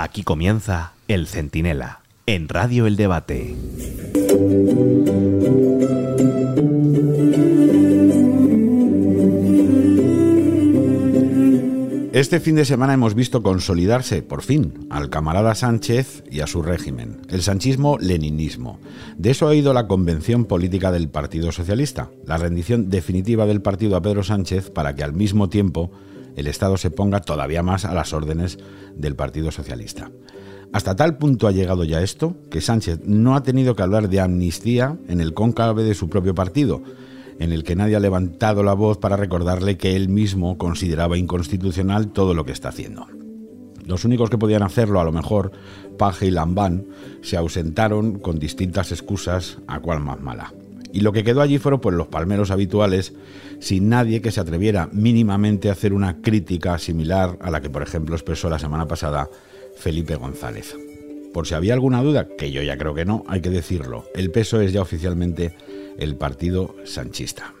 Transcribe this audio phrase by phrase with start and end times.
[0.00, 3.56] Aquí comienza El Centinela, en Radio El Debate.
[12.12, 16.62] Este fin de semana hemos visto consolidarse, por fin, al camarada Sánchez y a su
[16.62, 18.78] régimen, el sanchismo-leninismo.
[19.16, 23.96] De eso ha ido la convención política del Partido Socialista, la rendición definitiva del partido
[23.96, 25.90] a Pedro Sánchez para que al mismo tiempo
[26.38, 28.58] el Estado se ponga todavía más a las órdenes
[28.94, 30.10] del Partido Socialista.
[30.72, 34.20] Hasta tal punto ha llegado ya esto que Sánchez no ha tenido que hablar de
[34.20, 36.82] amnistía en el cóncave de su propio partido,
[37.38, 42.12] en el que nadie ha levantado la voz para recordarle que él mismo consideraba inconstitucional
[42.12, 43.06] todo lo que está haciendo.
[43.86, 45.52] Los únicos que podían hacerlo, a lo mejor,
[45.96, 46.86] Paje y Lambán,
[47.22, 50.52] se ausentaron con distintas excusas, a cual más mala.
[50.92, 53.12] Y lo que quedó allí fueron pues, los palmeros habituales,
[53.60, 57.82] sin nadie que se atreviera mínimamente a hacer una crítica similar a la que, por
[57.82, 59.28] ejemplo, expresó la semana pasada
[59.76, 60.76] Felipe González.
[61.32, 64.30] Por si había alguna duda, que yo ya creo que no, hay que decirlo, el
[64.30, 65.54] peso es ya oficialmente
[65.98, 67.54] el partido sanchista.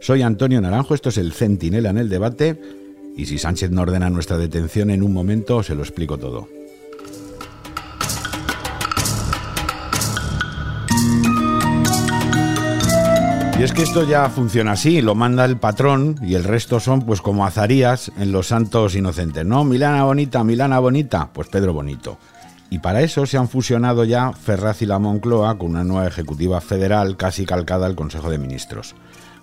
[0.00, 2.60] Soy Antonio Naranjo, esto es el Centinela en el debate,
[3.16, 6.48] y si Sánchez no ordena nuestra detención en un momento, se lo explico todo.
[13.64, 17.22] Es que esto ya funciona así, lo manda el patrón y el resto son pues
[17.22, 19.64] como azarías en los santos inocentes, ¿no?
[19.64, 22.18] Milana Bonita, Milana Bonita, pues Pedro Bonito.
[22.68, 26.60] Y para eso se han fusionado ya Ferraz y la Moncloa con una nueva ejecutiva
[26.60, 28.96] federal casi calcada al Consejo de Ministros.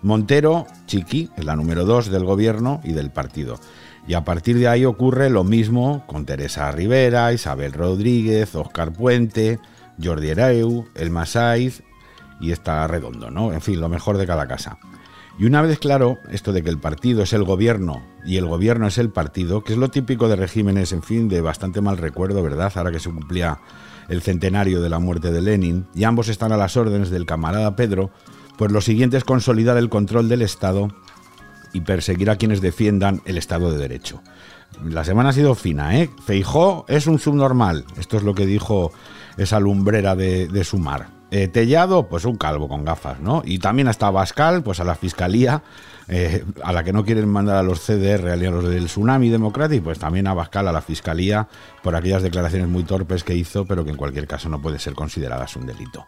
[0.03, 3.59] Montero, Chiqui, es la número dos del gobierno y del partido.
[4.07, 9.59] Y a partir de ahí ocurre lo mismo con Teresa Rivera, Isabel Rodríguez, Oscar Puente,
[9.99, 11.81] Jordi Hereu, El Masaiz
[12.41, 13.53] y está redondo, ¿no?
[13.53, 14.77] En fin, lo mejor de cada casa.
[15.39, 18.87] Y una vez claro, esto de que el partido es el gobierno y el gobierno
[18.87, 22.43] es el partido, que es lo típico de regímenes, en fin, de bastante mal recuerdo,
[22.43, 22.71] ¿verdad?
[22.75, 23.59] Ahora que se cumplía
[24.09, 27.75] el centenario de la muerte de Lenin, y ambos están a las órdenes del camarada
[27.75, 28.11] Pedro,
[28.57, 30.89] pues lo siguiente es consolidar el control del Estado
[31.73, 34.21] y perseguir a quienes defiendan el Estado de Derecho.
[34.83, 36.09] La semana ha sido fina, ¿eh?
[36.25, 38.91] Feijó es un subnormal, esto es lo que dijo
[39.37, 41.20] esa lumbrera de, de Sumar.
[41.33, 43.41] Eh, Tellado, pues un calvo con gafas, ¿no?
[43.45, 45.63] Y también hasta Bascal, pues a la fiscalía,
[46.09, 49.81] eh, a la que no quieren mandar a los CDR, a los del Tsunami Democratic,
[49.81, 51.47] pues también a Bascal, a la fiscalía,
[51.83, 54.93] por aquellas declaraciones muy torpes que hizo, pero que en cualquier caso no puede ser
[54.93, 56.05] consideradas un delito.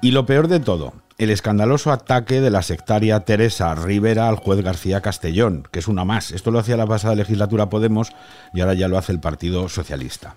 [0.00, 4.62] Y lo peor de todo, el escandaloso ataque de la sectaria Teresa Rivera al juez
[4.62, 6.30] García Castellón, que es una más.
[6.30, 8.12] Esto lo hacía la pasada legislatura Podemos
[8.54, 10.36] y ahora ya lo hace el Partido Socialista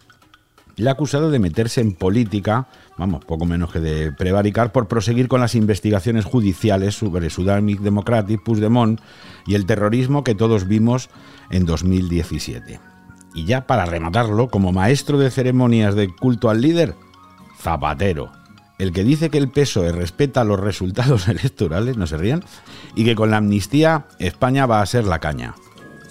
[0.77, 2.67] le ha acusado de meterse en política,
[2.97, 8.43] vamos, poco menos que de prevaricar, por proseguir con las investigaciones judiciales sobre Sudanic Democratic,
[8.43, 9.01] Puigdemont
[9.47, 11.09] y el terrorismo que todos vimos
[11.49, 12.79] en 2017.
[13.33, 16.93] Y ya para rematarlo, como maestro de ceremonias de culto al líder,
[17.59, 18.31] Zapatero,
[18.77, 22.43] el que dice que el PSOE respeta los resultados electorales, no se rían,
[22.95, 25.55] y que con la amnistía España va a ser la caña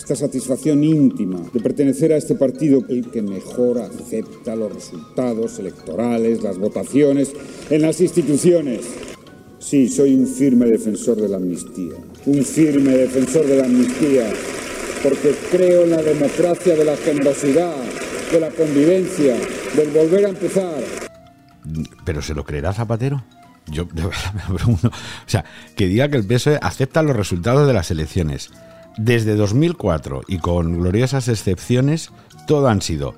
[0.06, 6.44] esta satisfacción íntima de pertenecer a este partido, el que mejor acepta los resultados electorales,
[6.44, 7.32] las votaciones
[7.70, 8.82] en las instituciones.
[9.58, 14.32] Sí, soy un firme defensor de la amnistía, un firme defensor de la amnistía,
[15.02, 17.74] porque creo en la democracia de la generosidad,
[18.30, 19.36] de la convivencia,
[19.74, 20.84] del volver a empezar.
[22.04, 23.24] ¿Pero se lo creerá Zapatero?
[23.66, 24.86] Yo de verdad me pregunto.
[24.86, 28.52] O sea, que diga que el PSOE acepta los resultados de las elecciones
[28.96, 32.10] desde 2004 y con gloriosas excepciones,
[32.46, 33.14] todo han sido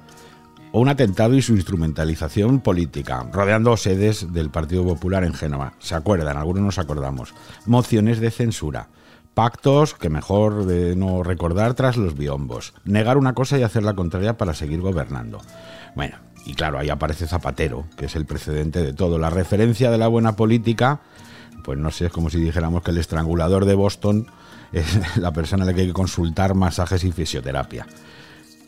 [0.72, 5.72] un atentado y su instrumentalización política, rodeando sedes del Partido Popular en Génova.
[5.78, 6.36] ¿Se acuerdan?
[6.36, 7.34] Algunos nos acordamos.
[7.64, 8.88] Mociones de censura.
[9.34, 12.74] Pactos que mejor de no recordar tras los biombos.
[12.84, 15.40] Negar una cosa y hacer la contraria para seguir gobernando.
[15.94, 19.18] Bueno, y claro, ahí aparece Zapatero, que es el precedente de todo.
[19.18, 21.00] La referencia de la buena política,
[21.62, 24.26] pues no sé, es como si dijéramos que el estrangulador de Boston
[24.72, 27.86] es la persona a la que hay que consultar masajes y fisioterapia.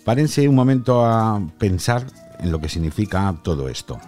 [0.04, 2.06] Párense un momento a pensar
[2.38, 4.00] en lo que significa todo esto.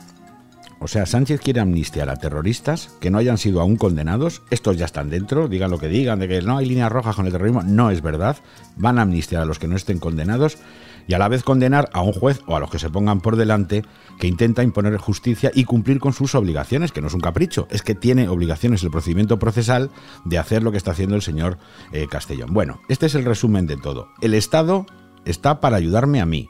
[0.80, 4.42] O sea, Sánchez quiere amnistiar a terroristas que no hayan sido aún condenados.
[4.50, 7.26] Estos ya están dentro, digan lo que digan, de que no hay líneas rojas con
[7.26, 7.62] el terrorismo.
[7.62, 8.38] No es verdad.
[8.74, 10.58] Van a amnistiar a los que no estén condenados
[11.06, 13.36] y a la vez condenar a un juez o a los que se pongan por
[13.36, 13.84] delante
[14.18, 17.82] que intenta imponer justicia y cumplir con sus obligaciones, que no es un capricho, es
[17.82, 19.90] que tiene obligaciones el procedimiento procesal
[20.24, 21.58] de hacer lo que está haciendo el señor
[21.92, 22.52] eh, Castellón.
[22.52, 24.08] Bueno, este es el resumen de todo.
[24.20, 24.86] El Estado
[25.24, 26.48] está para ayudarme a mí.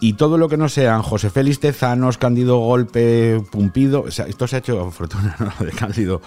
[0.00, 4.58] Y todo lo que no sean José Félix Tezanos, Cándido Golpe, Pumpido, esto se ha
[4.60, 6.22] hecho, fortuna, de Cándido,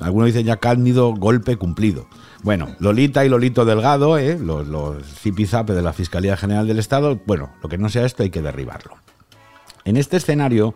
[0.00, 2.06] algunos dicen ya Cándido Golpe Cumplido.
[2.42, 4.36] Bueno, Lolita y Lolito Delgado, ¿eh?
[4.40, 8.24] los, los zipizape de la Fiscalía General del Estado, bueno, lo que no sea esto
[8.24, 8.96] hay que derribarlo.
[9.84, 10.74] En este escenario,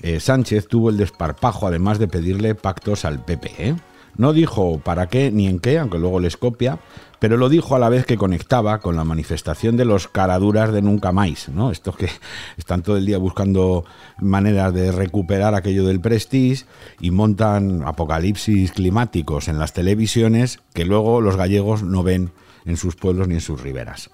[0.00, 3.76] eh, Sánchez tuvo el desparpajo, además de pedirle pactos al PP.
[4.16, 6.78] No dijo para qué ni en qué, aunque luego les copia,
[7.18, 10.82] pero lo dijo a la vez que conectaba con la manifestación de los caraduras de
[10.82, 11.70] nunca más, ¿no?
[11.70, 12.08] Estos que
[12.58, 13.84] están todo el día buscando
[14.20, 16.64] maneras de recuperar aquello del prestige
[17.00, 22.32] y montan apocalipsis climáticos en las televisiones que luego los gallegos no ven
[22.64, 24.10] en sus pueblos ni en sus riberas.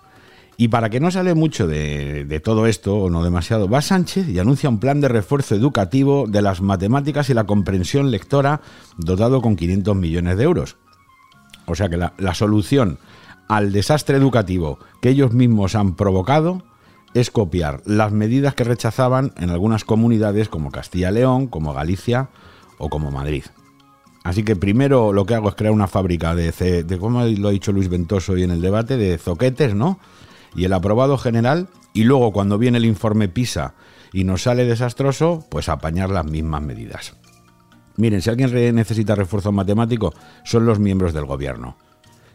[0.60, 4.40] Y para que no sale mucho de, todo esto, o no demasiado, va Sánchez y
[4.40, 8.60] anuncia un plan de refuerzo educativo de las matemáticas y la comprensión lectora
[8.96, 10.76] dotado con 500 millones de euros.
[11.66, 12.98] O sea que la, la solución
[13.46, 16.64] al desastre educativo que ellos mismos han provocado
[17.14, 22.30] es copiar las medidas que rechazaban en algunas comunidades como Castilla-León, como Galicia
[22.78, 23.44] o como Madrid.
[24.24, 26.50] Así que primero lo que hago es crear una fábrica de,
[26.82, 30.00] de como lo ha dicho Luis Ventoso hoy en el debate, de zoquetes, ¿no?
[30.54, 33.74] Y el aprobado general, y luego cuando viene el informe PISA
[34.12, 37.14] y nos sale desastroso, pues apañar las mismas medidas.
[37.96, 40.14] Miren, si alguien necesita refuerzo matemático,
[40.44, 41.76] son los miembros del gobierno.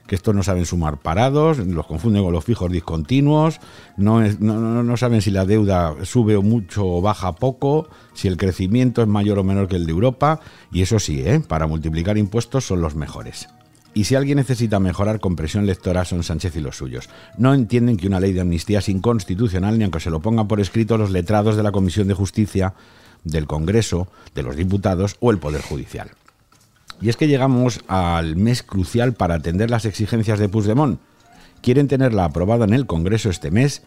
[0.06, 3.62] Que estos no saben sumar parados, los confunden con los fijos discontinuos,
[3.95, 8.36] no, es, no, no, saben si la deuda sube mucho o baja poco, si el
[8.36, 10.42] crecimiento es mayor o menor que el de Europa,
[10.74, 11.39] y eso sí, ¿eh?
[11.39, 13.48] para multiplicar impuestos son los mejores.
[13.94, 17.10] Y si alguien necesita mejorar compresión lectora son Sánchez y los suyos.
[17.38, 20.60] No entienden que una ley de amnistía es inconstitucional ni aunque se lo pongan por
[20.60, 22.74] escrito los letrados de la Comisión de Justicia
[23.24, 26.10] del Congreso, de los diputados o el Poder Judicial.
[27.01, 31.00] Y es que llegamos al mes crucial para atender las exigencias de Puigdemont.
[31.62, 33.84] Quieren tenerla aprobada en el Congreso este mes,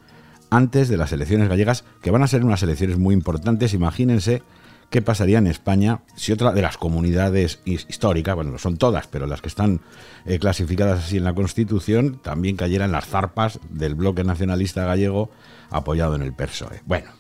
[0.50, 3.75] antes de las elecciones gallegas, que van a ser unas elecciones muy importantes.
[3.75, 4.43] Imagínense
[4.91, 9.27] qué pasaría en España si otra de las comunidades históricas, bueno, no son todas, pero
[9.27, 9.81] las que están
[10.25, 15.31] eh, clasificadas así en la Constitución, también cayeran las zarpas del bloque nacionalista gallego
[15.71, 16.83] apoyado en el PSOE.
[16.87, 17.11] Bueno,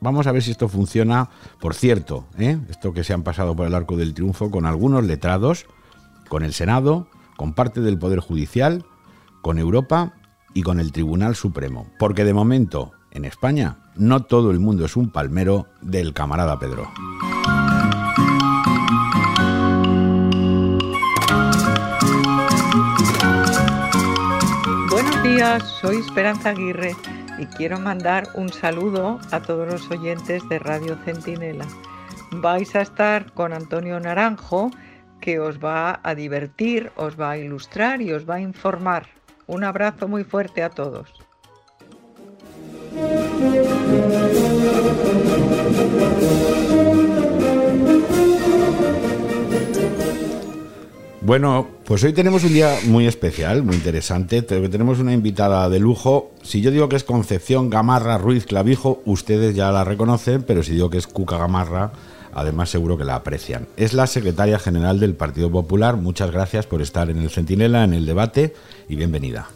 [0.00, 1.30] Vamos a ver si esto funciona.
[1.58, 2.58] Por cierto, ¿eh?
[2.68, 5.66] esto que se han pasado por el arco del triunfo con algunos letrados,
[6.28, 8.84] con el Senado, con parte del Poder Judicial,
[9.42, 10.12] con Europa
[10.54, 11.86] y con el Tribunal Supremo.
[11.98, 16.90] Porque de momento, en España, no todo el mundo es un palmero del camarada Pedro.
[24.90, 26.94] Buenos días, soy Esperanza Aguirre
[27.38, 31.66] y quiero mandar un saludo a todos los oyentes de Radio Centinela.
[32.32, 34.70] Vais a estar con Antonio Naranjo,
[35.20, 39.06] que os va a divertir, os va a ilustrar y os va a informar.
[39.46, 41.12] Un abrazo muy fuerte a todos.
[51.26, 54.42] Bueno, pues hoy tenemos un día muy especial, muy interesante.
[54.42, 56.30] Tenemos una invitada de lujo.
[56.44, 60.74] Si yo digo que es Concepción Gamarra Ruiz Clavijo, ustedes ya la reconocen, pero si
[60.74, 61.90] digo que es Cuca Gamarra,
[62.32, 63.66] además seguro que la aprecian.
[63.76, 65.96] Es la secretaria general del Partido Popular.
[65.96, 68.54] Muchas gracias por estar en el Centinela, en el debate,
[68.88, 69.48] y bienvenida.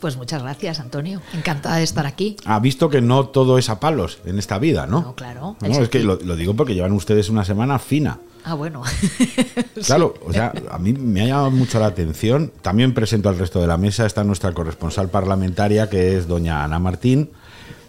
[0.00, 1.20] Pues muchas gracias, Antonio.
[1.34, 2.38] Encantada de estar aquí.
[2.46, 5.02] Ha visto que no todo es a palos en esta vida, ¿no?
[5.02, 5.56] No, claro.
[5.60, 8.18] No, es que lo, lo digo porque llevan ustedes una semana fina.
[8.46, 8.82] Ah, bueno.
[9.86, 12.52] Claro, o sea, a mí me ha llamado mucho la atención.
[12.62, 14.06] También presento al resto de la mesa.
[14.06, 17.30] Está nuestra corresponsal parlamentaria, que es doña Ana Martín,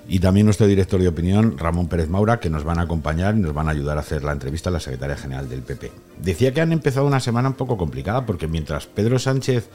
[0.08, 3.40] y también nuestro director de opinión, Ramón Pérez Maura, que nos van a acompañar y
[3.40, 5.92] nos van a ayudar a hacer la entrevista a la secretaria general del PP.
[6.22, 9.70] Decía que han empezado una semana un poco complicada, porque mientras Pedro Sánchez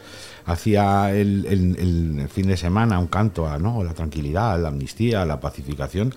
[0.45, 3.85] hacía el, fin de semana un canto a ¿no?
[3.85, 6.13] la tranquilidad, a la amnistía, a la pacificación,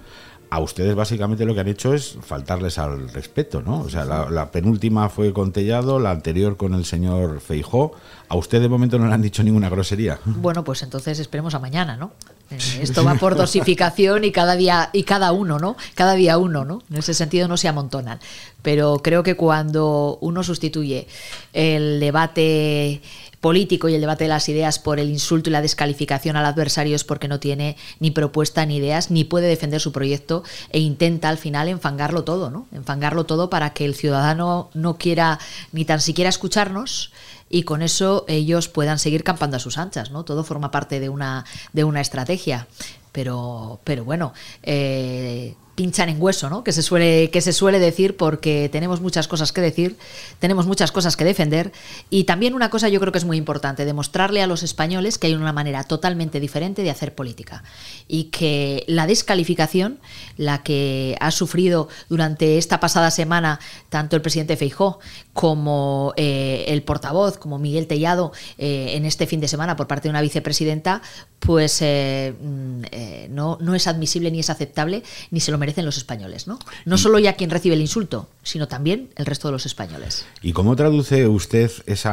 [0.49, 3.81] a ustedes básicamente lo que han hecho es faltarles al respeto, ¿no?
[3.81, 7.93] O sea, la, penúltima fue con Tellado, la anterior con el señor Feijó.
[8.29, 10.19] A usted de momento no le han dicho ninguna grosería.
[10.25, 12.11] Bueno, pues entonces esperemos a mañana, ¿no?
[12.51, 15.75] Eh, esto va por dosificación y cada día y cada uno, ¿no?
[15.95, 16.83] Cada día uno, ¿no?
[16.91, 18.19] En ese sentido no se amontonan.
[18.61, 21.07] Pero creo que cuando uno sustituye
[21.53, 23.01] el debate
[23.45, 26.95] político y el debate de las ideas por el insulto y la descalificación al adversario
[26.95, 31.29] es porque no tiene ni propuesta ni ideas, ni puede defender su proyecto e intenta
[31.29, 32.65] al final enfangarlo todo, ¿no?
[32.71, 35.37] Enfangarlo todo para que el ciudadano no quiera
[35.73, 37.11] ni tan siquiera escucharnos
[37.49, 40.25] y con eso ellos puedan seguir campando a sus anchas, ¿no?
[40.25, 42.67] Todo forma parte de una, de una estrategia.
[43.11, 44.33] Pero, pero bueno,
[44.63, 46.63] eh, pinchan en hueso, ¿no?
[46.63, 49.97] Que se suele que se suele decir porque tenemos muchas cosas que decir,
[50.39, 51.73] tenemos muchas cosas que defender
[52.09, 55.27] y también una cosa yo creo que es muy importante, demostrarle a los españoles que
[55.27, 57.63] hay una manera totalmente diferente de hacer política
[58.07, 59.99] y que la descalificación,
[60.37, 64.99] la que ha sufrido durante esta pasada semana tanto el presidente Feijó
[65.33, 70.07] como eh, el portavoz, como Miguel Tellado, eh, en este fin de semana por parte
[70.07, 71.01] de una vicepresidenta,
[71.39, 75.97] pues eh, mm, no, no es admisible ni es aceptable ni se lo merecen los
[75.97, 76.59] españoles, ¿no?
[76.85, 80.25] No solo ya quien recibe el insulto, sino también el resto de los españoles.
[80.41, 82.07] ¿Y cómo traduce usted ese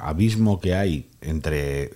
[0.00, 1.90] abismo que hay entre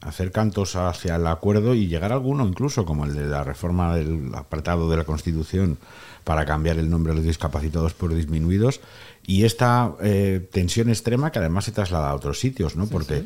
[0.00, 3.96] hacer cantos hacia el acuerdo y llegar a alguno, incluso como el de la reforma
[3.96, 5.78] del apartado de la Constitución
[6.22, 8.80] para cambiar el nombre de los discapacitados por disminuidos?
[9.28, 12.86] y esta eh, tensión extrema que además se traslada a otros sitios, ¿no?
[12.86, 13.24] Porque,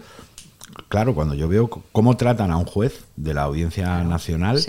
[0.88, 4.60] claro, cuando yo veo cómo tratan a un juez de la Audiencia Nacional,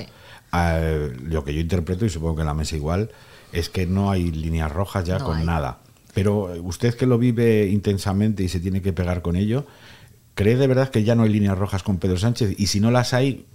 [0.54, 3.10] lo que yo interpreto, y supongo que en la mesa igual,
[3.52, 5.80] es que no hay líneas rojas ya con nada.
[6.14, 9.66] Pero usted que lo vive intensamente y se tiene que pegar con ello,
[10.36, 12.56] ¿cree de verdad que ya no hay líneas rojas con Pedro Sánchez?
[12.60, 13.46] Y si no las hay,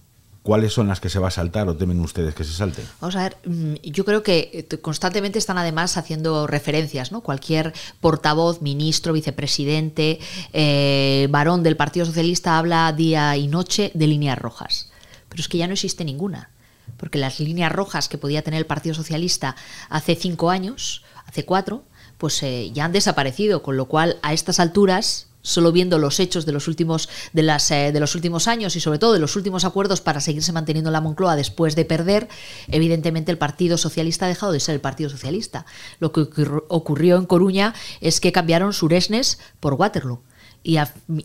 [0.48, 2.86] ¿Cuáles son las que se va a saltar o temen ustedes que se salten?
[3.02, 7.20] Vamos a ver, mm, yo creo que eh, constantemente están además haciendo referencias, ¿no?
[7.20, 10.20] Cualquier portavoz, ministro, vicepresidente,
[10.54, 14.90] eh, varón del Partido Socialista habla día y noche de líneas rojas.
[15.28, 16.48] Pero es que ya no existe ninguna.
[16.96, 19.56] Porque las líneas rojas que podía tener el Partido Socialista
[19.88, 21.84] hace cinco años, hace cuatro,
[22.18, 26.44] pues eh, ya han desaparecido, con lo cual a estas alturas solo viendo los hechos
[26.46, 29.36] de los últimos de las eh, de los últimos años y sobre todo de los
[29.36, 32.28] últimos acuerdos para seguirse manteniendo en la Moncloa después de perder,
[32.66, 35.64] evidentemente el Partido Socialista ha dejado de ser el Partido Socialista.
[36.00, 36.26] Lo que
[36.68, 40.22] ocurrió en Coruña es que cambiaron Suresnes por Waterloo.
[40.64, 40.76] Y,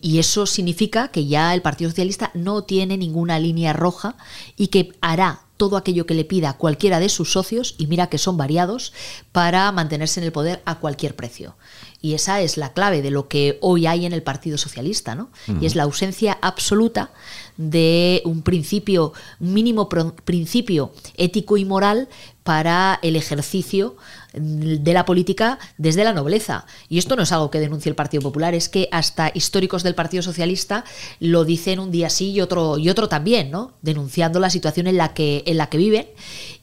[0.01, 4.15] y, eso significa que ya el Partido Socialista no tiene ninguna línea roja
[4.55, 8.17] y que hará todo aquello que le pida cualquiera de sus socios, y mira que
[8.17, 8.91] son variados,
[9.32, 11.55] para mantenerse en el poder a cualquier precio.
[12.01, 15.29] Y esa es la clave de lo que hoy hay en el Partido Socialista, ¿no?
[15.62, 17.12] Y es la ausencia absoluta
[17.55, 22.10] de un principio, un mínimo principio ético y moral
[22.43, 23.96] para el ejercicio
[24.34, 26.66] de la política desde la nobleza.
[26.90, 29.96] Y esto no es algo que denuncie el Partido Popular, es que hasta históricos del
[29.96, 30.84] Partido Socialista
[31.20, 33.74] lo dicen un día sí y otro, y otro también, ¿no?
[33.82, 36.08] Denunciando la situación en la que, en la que viven.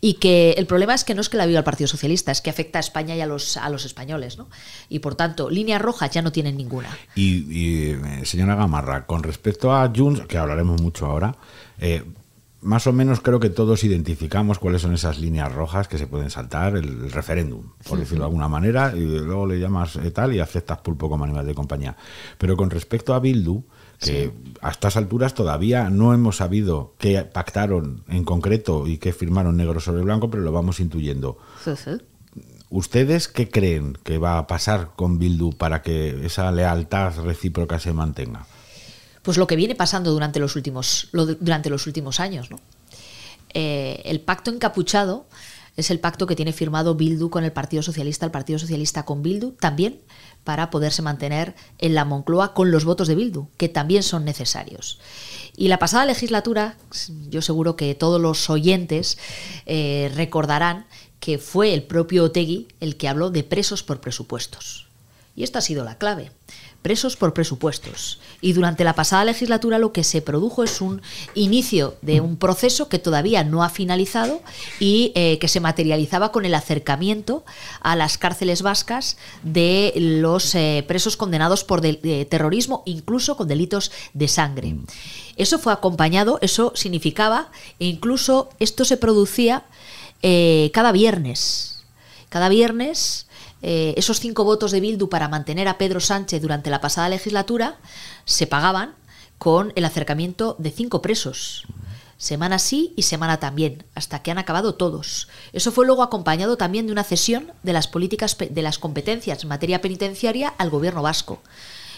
[0.01, 2.41] Y que el problema es que no es que la viva el Partido Socialista, es
[2.41, 4.49] que afecta a España y a los, a los españoles, ¿no?
[4.89, 6.89] Y por tanto, líneas rojas ya no tienen ninguna.
[7.15, 11.37] Y, eh, señora Gamarra, con respecto a Junts, que hablaremos mucho ahora,
[11.79, 12.03] eh,
[12.63, 16.31] más o menos creo que todos identificamos cuáles son esas líneas rojas que se pueden
[16.31, 20.41] saltar, el, referéndum, por decirlo de alguna manera, y luego le llamas eh, tal y
[20.41, 21.97] aceptas pulpo como animal de compañía.
[22.39, 23.63] Pero con respecto a Bildu,
[23.99, 29.57] que a estas alturas todavía no hemos sabido qué pactaron en concreto y qué firmaron
[29.57, 31.39] negro sobre blanco, pero lo vamos intuyendo.
[32.71, 37.93] ¿Ustedes qué creen que va a pasar con Bildu para que esa lealtad recíproca se
[37.93, 38.47] mantenga?
[39.23, 42.49] Pues lo que viene pasando durante los últimos, durante los últimos años.
[43.53, 45.27] Eh, el pacto encapuchado
[45.77, 49.23] es el pacto que tiene firmado Bildu con el Partido Socialista, el Partido Socialista con
[49.23, 50.01] Bildu, también
[50.45, 54.99] para poderse mantener en la Moncloa con los votos de Bildu, que también son necesarios.
[55.57, 56.77] Y la pasada legislatura,
[57.29, 59.19] yo seguro que todos los oyentes
[59.67, 60.87] eh, recordarán
[61.19, 64.87] que fue el propio Otegui el que habló de presos por presupuestos.
[65.37, 66.33] Y esta ha sido la clave
[66.83, 68.21] presos por presupuestos.
[68.41, 71.03] Y durante la pasada legislatura lo que se produjo es un
[71.35, 74.41] inicio de un proceso que todavía no ha finalizado
[74.79, 77.45] y eh, que se materializaba con el acercamiento
[77.81, 84.29] a las cárceles vascas de los eh, presos condenados por terrorismo, incluso con delitos de
[84.29, 84.77] sangre.
[85.37, 89.65] Eso fue acompañado, eso significaba, e incluso esto se producía
[90.23, 91.83] eh, cada viernes.
[92.29, 93.27] Cada viernes
[93.63, 97.79] eh, esos cinco votos de Bildu para mantener a Pedro Sánchez durante la pasada legislatura
[98.25, 98.95] se pagaban
[99.39, 101.67] con el acercamiento de cinco presos.
[102.17, 105.29] Semana sí y semana también, hasta que han acabado todos.
[105.55, 109.49] Eso fue luego acompañado también de una cesión de las políticas de las competencias en
[109.49, 111.41] materia penitenciaria al gobierno vasco.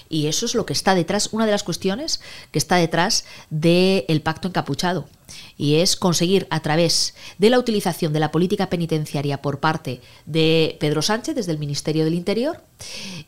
[0.09, 2.21] Y eso es lo que está detrás, una de las cuestiones
[2.52, 5.09] que está detrás del pacto encapuchado.
[5.57, 10.76] Y es conseguir a través de la utilización de la política penitenciaria por parte de
[10.81, 12.61] Pedro Sánchez desde el Ministerio del Interior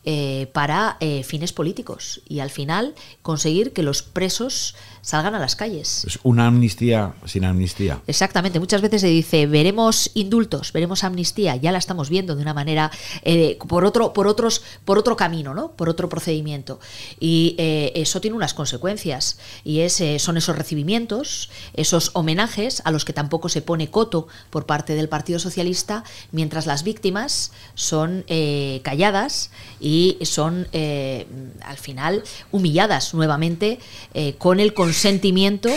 [0.07, 2.21] eh, para eh, fines políticos.
[2.29, 6.05] Y al final conseguir que los presos salgan a las calles.
[6.05, 8.01] Es una amnistía sin amnistía.
[8.07, 8.61] Exactamente.
[8.61, 11.57] Muchas veces se dice, veremos indultos, veremos amnistía.
[11.57, 12.91] Ya la estamos viendo de una manera,
[13.23, 15.73] eh, por, otro, por, otros, por otro camino, ¿no?
[15.73, 16.81] por otro procedimiento.
[17.19, 19.39] Y eso tiene unas consecuencias.
[19.63, 24.27] Y es, son esos recibimientos, esos esos homenajes a los que tampoco se pone coto
[24.51, 31.25] por parte del Partido Socialista, mientras las víctimas son eh, calladas y son eh,
[31.63, 33.79] al final humilladas nuevamente
[34.13, 35.69] eh, con el consentimiento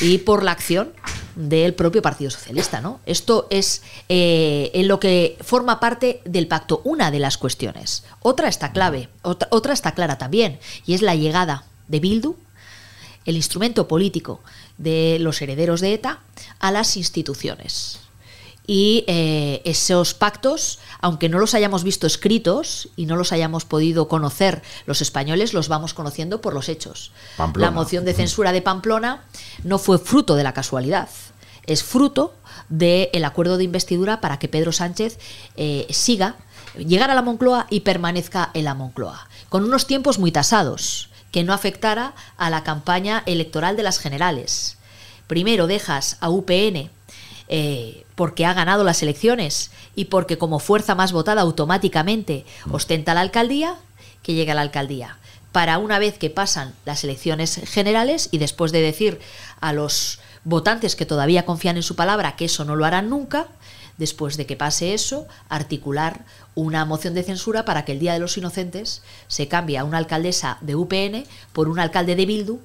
[0.00, 0.92] y por la acción
[1.36, 2.80] del propio Partido Socialista.
[2.80, 2.98] ¿no?
[3.06, 8.02] Esto es en lo que forma parte del pacto una de las cuestiones.
[8.22, 12.34] Otra está clave, otra, otra está clara también, y es la llegada de Bildu
[13.26, 14.40] el instrumento político
[14.80, 16.20] de los herederos de ETA
[16.58, 18.00] a las instituciones.
[18.66, 24.08] Y eh, esos pactos, aunque no los hayamos visto escritos y no los hayamos podido
[24.08, 27.12] conocer los españoles, los vamos conociendo por los hechos.
[27.56, 29.24] La moción de censura de Pamplona
[29.64, 31.08] no fue fruto de la casualidad,
[31.66, 32.34] es fruto
[32.68, 35.18] del acuerdo de investidura para que Pedro Sánchez
[35.56, 36.36] eh, siga,
[36.76, 41.44] llegar a la Moncloa y permanezca en la Moncloa, con unos tiempos muy tasados que
[41.44, 44.76] no afectara a la campaña electoral de las generales.
[45.26, 46.90] Primero dejas a UPN
[47.48, 53.20] eh, porque ha ganado las elecciones y porque como fuerza más votada automáticamente ostenta la
[53.20, 53.76] alcaldía,
[54.22, 55.18] que llegue a la alcaldía.
[55.52, 59.20] Para una vez que pasan las elecciones generales y después de decir
[59.60, 63.48] a los votantes que todavía confían en su palabra que eso no lo harán nunca,
[64.00, 68.18] después de que pase eso, articular una moción de censura para que el Día de
[68.18, 72.58] los Inocentes se cambie a una alcaldesa de UPN por un alcalde de Bildu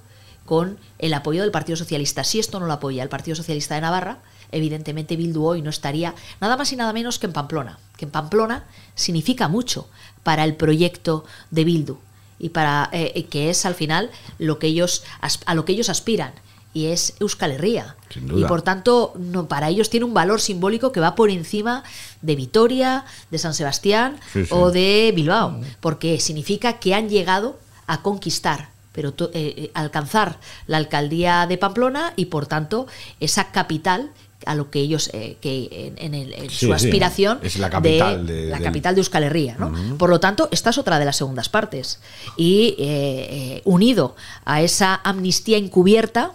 [0.46, 2.24] con el apoyo del Partido Socialista.
[2.24, 4.20] Si esto no lo apoya el Partido Socialista de Navarra,
[4.52, 8.12] evidentemente Bildu hoy no estaría nada más y nada menos que en Pamplona, que en
[8.12, 8.64] Pamplona
[8.96, 9.90] significa mucho
[10.24, 11.98] para el proyecto de Bildu
[12.40, 15.04] y para eh, que es al final lo que ellos
[15.46, 16.34] a lo que ellos aspiran
[16.76, 17.96] y es Euskal Herria.
[18.36, 21.84] Y por tanto, no, para ellos tiene un valor simbólico que va por encima
[22.22, 28.76] de Vitoria, de San Sebastián o de Bilbao, porque significa que han llegado a conquistar
[28.92, 32.88] pero eh, eh, alcanzar la alcaldía de Pamplona y por tanto
[33.20, 34.12] esa capital
[34.46, 38.96] a lo que ellos eh, que en, su aspiración es la capital de, la capital
[38.96, 39.98] de Euskal Herria ¿no?
[39.98, 42.00] por lo tanto esta es otra de las segundas partes
[42.38, 44.16] y unido
[44.46, 46.32] a esa amnistía encubierta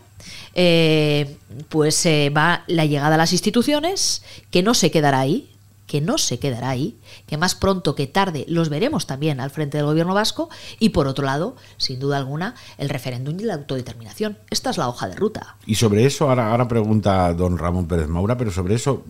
[0.55, 1.37] eh,
[1.69, 5.50] pues eh, va la llegada a las instituciones, que no se quedará ahí,
[5.87, 6.97] que no se quedará ahí,
[7.27, 10.49] que más pronto que tarde los veremos también al frente del gobierno vasco,
[10.79, 14.39] y por otro lado, sin duda alguna, el referéndum y la autodeterminación.
[14.50, 15.57] Esta es la hoja de ruta.
[15.67, 19.05] Y sobre eso, ahora, ahora pregunta don Ramón Pérez Maura, pero sobre eso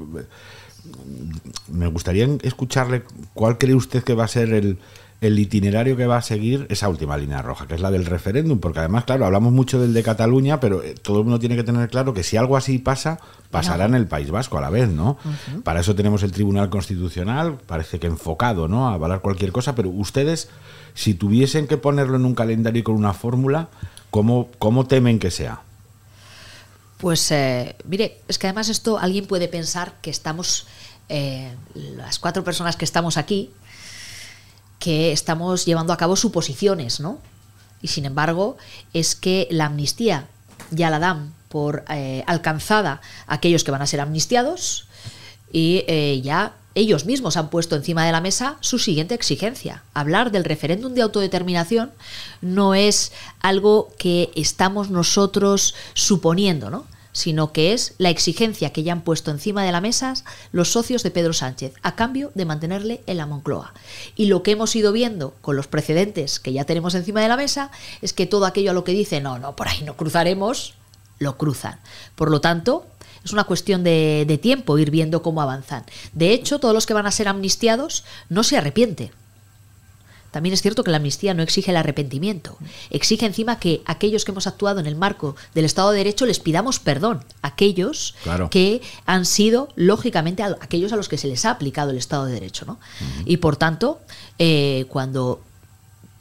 [1.71, 4.79] me gustaría escucharle cuál cree usted que va a ser el,
[5.21, 8.59] el itinerario que va a seguir esa última línea roja, que es la del referéndum,
[8.59, 11.63] porque además, claro, hablamos mucho del de Cataluña, pero eh, todo el mundo tiene que
[11.63, 14.89] tener claro que si algo así pasa, pasará en el País Vasco a la vez,
[14.89, 15.19] ¿no?
[15.63, 18.89] Para eso tenemos el Tribunal Constitucional, parece que enfocado, ¿no?
[18.89, 20.49] A avalar cualquier cosa, pero ustedes,
[20.95, 23.69] si tuviesen que ponerlo en un calendario y con una fórmula,
[24.09, 25.61] ¿cómo, cómo temen que sea?
[26.97, 30.67] Pues eh, mire, es que además esto alguien puede pensar que estamos,
[31.11, 33.51] eh, las cuatro personas que estamos aquí,
[34.81, 37.21] que estamos llevando a cabo suposiciones, ¿no?
[37.81, 38.57] Y sin embargo,
[38.93, 40.27] es que la amnistía
[40.73, 44.87] ya la dan por eh, alcanzada aquellos que van a ser amnistiados
[45.53, 49.83] y eh, ya ellos mismos han puesto encima de la mesa su siguiente exigencia.
[49.93, 51.91] Hablar del referéndum de autodeterminación
[52.41, 56.87] no es algo que estamos nosotros suponiendo, ¿no?
[57.13, 60.15] Sino que es la exigencia que ya han puesto encima de la mesa
[60.53, 63.73] los socios de Pedro Sánchez, a cambio de mantenerle en la Moncloa.
[64.17, 67.37] Y lo que hemos ido viendo con los precedentes que ya tenemos encima de la
[67.37, 67.71] mesa
[68.03, 70.75] es que todo aquello a lo que dice, no, no, por ahí no cruzaremos,
[71.19, 71.79] lo cruzan.
[72.15, 72.87] Por lo tanto,
[73.25, 75.85] es una cuestión de, de tiempo ir viendo cómo avanzan.
[76.13, 79.11] De hecho, todos los que van a ser amnistiados no se arrepienten
[80.31, 82.57] también es cierto que la amnistía no exige el arrepentimiento.
[82.91, 86.39] Exige encima que aquellos que hemos actuado en el marco del Estado de Derecho les
[86.39, 87.25] pidamos perdón.
[87.43, 88.15] Aquellos
[88.51, 92.33] que han sido, lógicamente, aquellos a los que se les ha aplicado el Estado de
[92.33, 92.65] Derecho.
[92.65, 92.79] ¿no?
[93.25, 94.01] Y por tanto,
[94.39, 95.41] eh, cuando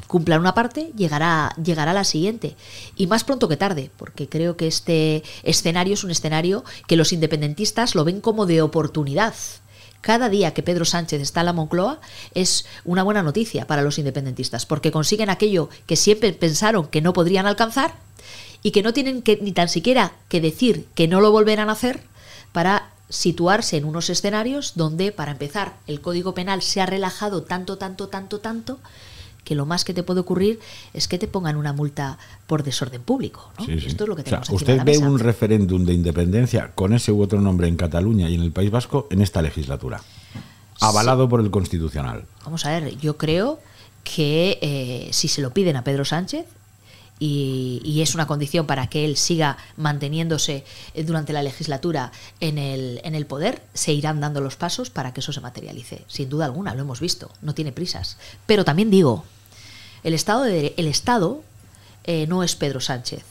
[0.08, 2.56] cumplan una parte, llegará, llegará la siguiente.
[2.96, 7.14] Y más pronto que tarde, porque creo que este escenario es un escenario que los
[7.14, 9.36] independentistas lo ven como de oportunidad
[10.02, 12.00] cada día que Pedro Sánchez está en la Moncloa
[12.34, 17.14] es una buena noticia para los independentistas, porque consiguen aquello que siempre pensaron que no
[17.14, 17.94] podrían alcanzar
[18.64, 21.74] y que no tienen que, ni tan siquiera que decir que no lo volverán a
[21.74, 22.02] hacer
[22.52, 27.78] para situarse en unos escenarios donde, para empezar, el Código Penal se ha relajado tanto,
[27.78, 28.80] tanto, tanto, tanto,
[29.44, 30.60] que lo más que te puede ocurrir
[30.94, 33.52] es que te pongan una multa por desorden público.
[33.68, 37.42] Esto es lo que tenemos Usted ve un referéndum de independencia con ese u otro
[37.42, 40.02] nombre en Cataluña y en el País Vasco en esta legislatura,
[40.80, 42.26] avalado por el Constitucional.
[42.44, 43.60] Vamos a ver, yo creo
[44.04, 46.46] que eh, si se lo piden a Pedro Sánchez
[47.20, 53.02] y, es una condición para que él siga manteniéndose eh, durante la legislatura en el,
[53.04, 56.06] en el poder, se irán dando los pasos para que eso se materialice.
[56.08, 58.18] Sin duda alguna, lo hemos visto, no tiene prisas.
[58.46, 59.26] Pero también digo,
[60.04, 61.44] el Estado, el Estado
[62.06, 63.24] eh, no es Pedro Sánchez.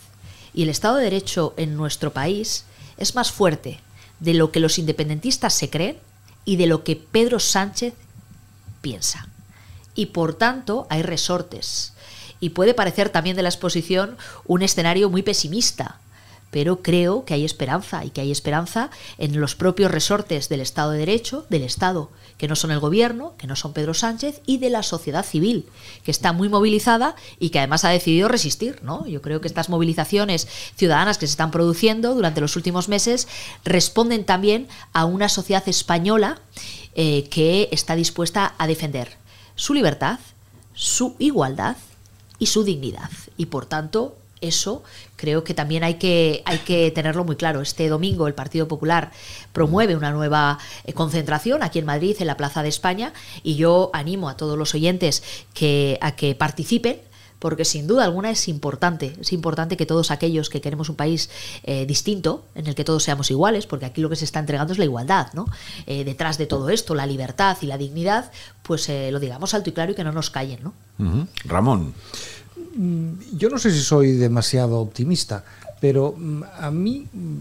[0.52, 2.64] Y el Estado de Derecho en nuestro país
[2.98, 3.80] es más fuerte
[4.20, 5.98] de lo que los independentistas se creen
[6.44, 7.94] y de lo que Pedro Sánchez
[8.82, 9.28] piensa.
[9.94, 11.94] Y por tanto hay resortes
[12.40, 16.00] y puede parecer también de la exposición un escenario muy pesimista,
[16.50, 20.92] pero creo que hay esperanza y que hay esperanza en los propios resortes del Estado
[20.92, 24.58] de Derecho, del Estado, que no son el gobierno, que no son Pedro Sánchez, y
[24.58, 25.66] de la sociedad civil,
[26.04, 28.80] que está muy movilizada y que además ha decidido resistir.
[28.82, 29.06] ¿no?
[29.06, 33.28] Yo creo que estas movilizaciones ciudadanas que se están produciendo durante los últimos meses
[33.64, 36.40] responden también a una sociedad española
[36.94, 39.18] eh, que está dispuesta a defender
[39.54, 40.20] su libertad,
[40.72, 41.76] su igualdad
[42.38, 43.10] y su dignidad.
[43.36, 44.82] Y por tanto, eso
[45.16, 47.60] creo que también hay que, hay que tenerlo muy claro.
[47.60, 49.10] Este domingo el Partido Popular
[49.52, 53.90] promueve una nueva eh, concentración aquí en Madrid, en la Plaza de España, y yo
[53.92, 55.22] animo a todos los oyentes
[55.54, 57.00] que, a que participen
[57.38, 61.30] porque sin duda alguna es importante, es importante que todos aquellos que queremos un país
[61.64, 64.72] eh, distinto, en el que todos seamos iguales, porque aquí lo que se está entregando
[64.72, 65.46] es la igualdad, ¿no?
[65.86, 68.30] Eh, detrás de todo esto, la libertad y la dignidad,
[68.62, 70.74] pues lo digamos alto y claro y que no nos callen, ¿no?
[71.44, 71.94] Ramón.
[72.76, 75.44] Mm, yo no sé si soy demasiado optimista,
[75.80, 77.38] pero mm, a mí mm,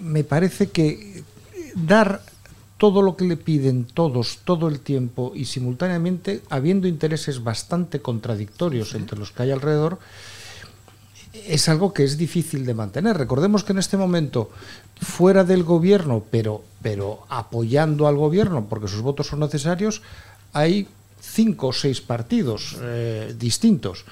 [0.00, 1.24] me parece que
[1.74, 2.22] dar
[2.82, 8.96] todo lo que le piden todos todo el tiempo y simultáneamente habiendo intereses bastante contradictorios
[8.96, 10.00] entre los que hay alrededor,
[11.46, 13.16] es algo que es difícil de mantener.
[13.16, 14.50] Recordemos que en este momento,
[15.00, 20.02] fuera del gobierno, pero, pero apoyando al gobierno, porque sus votos son necesarios,
[20.52, 20.88] hay
[21.20, 24.04] cinco o seis partidos eh, distintos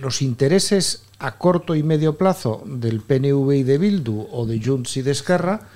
[0.00, 4.96] los intereses a corto y medio plazo del PNV y de Bildu o de Junts
[4.96, 5.68] y de Esquerra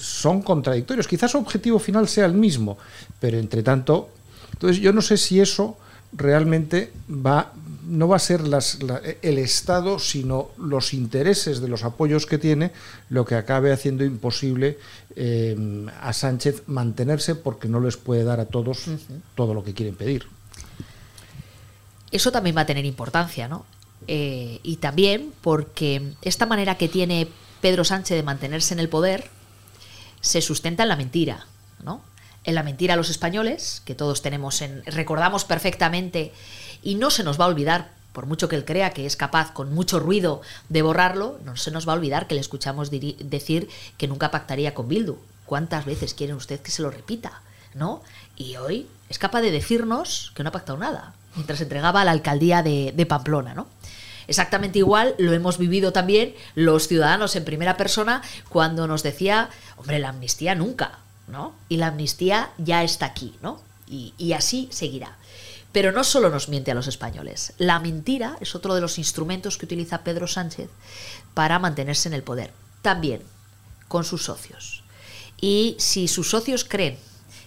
[0.00, 1.06] son contradictorios.
[1.06, 2.78] Quizás su objetivo final sea el mismo,
[3.18, 4.10] pero entre tanto,
[4.52, 5.76] entonces yo no sé si eso
[6.12, 8.42] realmente va no va a ser
[9.22, 12.70] el Estado, sino los intereses de los apoyos que tiene,
[13.08, 14.78] lo que acabe haciendo imposible
[15.16, 18.84] eh, a Sánchez mantenerse porque no les puede dar a todos
[19.34, 20.26] todo lo que quieren pedir
[22.10, 23.64] eso también va a tener importancia, ¿no?
[24.06, 27.28] Eh, y también porque esta manera que tiene
[27.60, 29.30] Pedro Sánchez de mantenerse en el poder
[30.20, 31.46] se sustenta en la mentira,
[31.82, 32.02] ¿no?
[32.44, 36.32] En la mentira a los españoles, que todos tenemos en, recordamos perfectamente,
[36.82, 39.52] y no se nos va a olvidar, por mucho que él crea que es capaz
[39.52, 43.68] con mucho ruido de borrarlo, no se nos va a olvidar que le escuchamos decir
[43.98, 45.16] que nunca pactaría con Bildu.
[45.46, 47.42] ¿Cuántas veces quieren usted que se lo repita?
[47.74, 48.02] ¿No?
[48.36, 52.10] Y hoy es capaz de decirnos que no ha pactado nada mientras entregaba a la
[52.10, 53.66] alcaldía de, Pamplona, ¿no?
[54.30, 59.98] Exactamente igual lo hemos vivido también los ciudadanos en primera persona cuando nos decía, hombre,
[59.98, 61.52] la amnistía nunca, ¿no?
[61.68, 63.60] Y la amnistía ya está aquí, ¿no?
[63.88, 65.18] Y, y así seguirá.
[65.72, 67.54] Pero no solo nos miente a los españoles.
[67.58, 70.70] La mentira es otro de los instrumentos que utiliza Pedro Sánchez
[71.34, 72.52] para mantenerse en el poder.
[72.82, 73.22] También
[73.88, 74.84] con sus socios.
[75.40, 76.98] Y si sus socios creen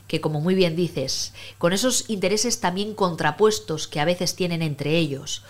[0.10, 4.98] que como muy bien dices, con esos intereses también contrapuestos que a veces tienen entre
[4.98, 5.44] ellos,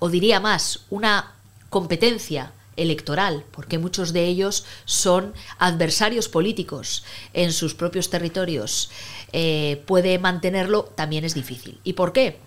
[0.00, 1.34] o diría más, una
[1.68, 8.90] competencia electoral, porque muchos de ellos son adversarios políticos en sus propios territorios,
[9.32, 11.78] eh, puede mantenerlo, también es difícil.
[11.84, 12.38] ¿Y por qué?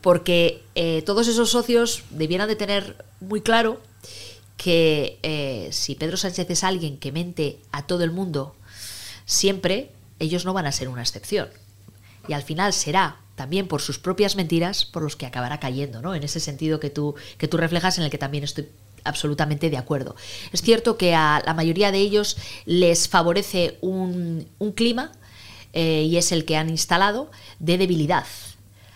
[0.00, 3.80] Porque eh, todos esos socios debieran de tener muy claro
[4.56, 8.56] que eh, si Pedro Sánchez es alguien que mente a todo el mundo
[9.24, 11.48] siempre, ellos no van a ser una excepción.
[12.26, 16.14] Y al final será también por sus propias mentiras por los que acabará cayendo, ¿no?
[16.14, 18.68] En ese sentido que tú, que tú reflejas, en el que también estoy
[19.04, 20.16] absolutamente de acuerdo.
[20.52, 25.12] Es cierto que a la mayoría de ellos les favorece un, clima,
[25.72, 28.26] eh, y es el que han instalado, de debilidad,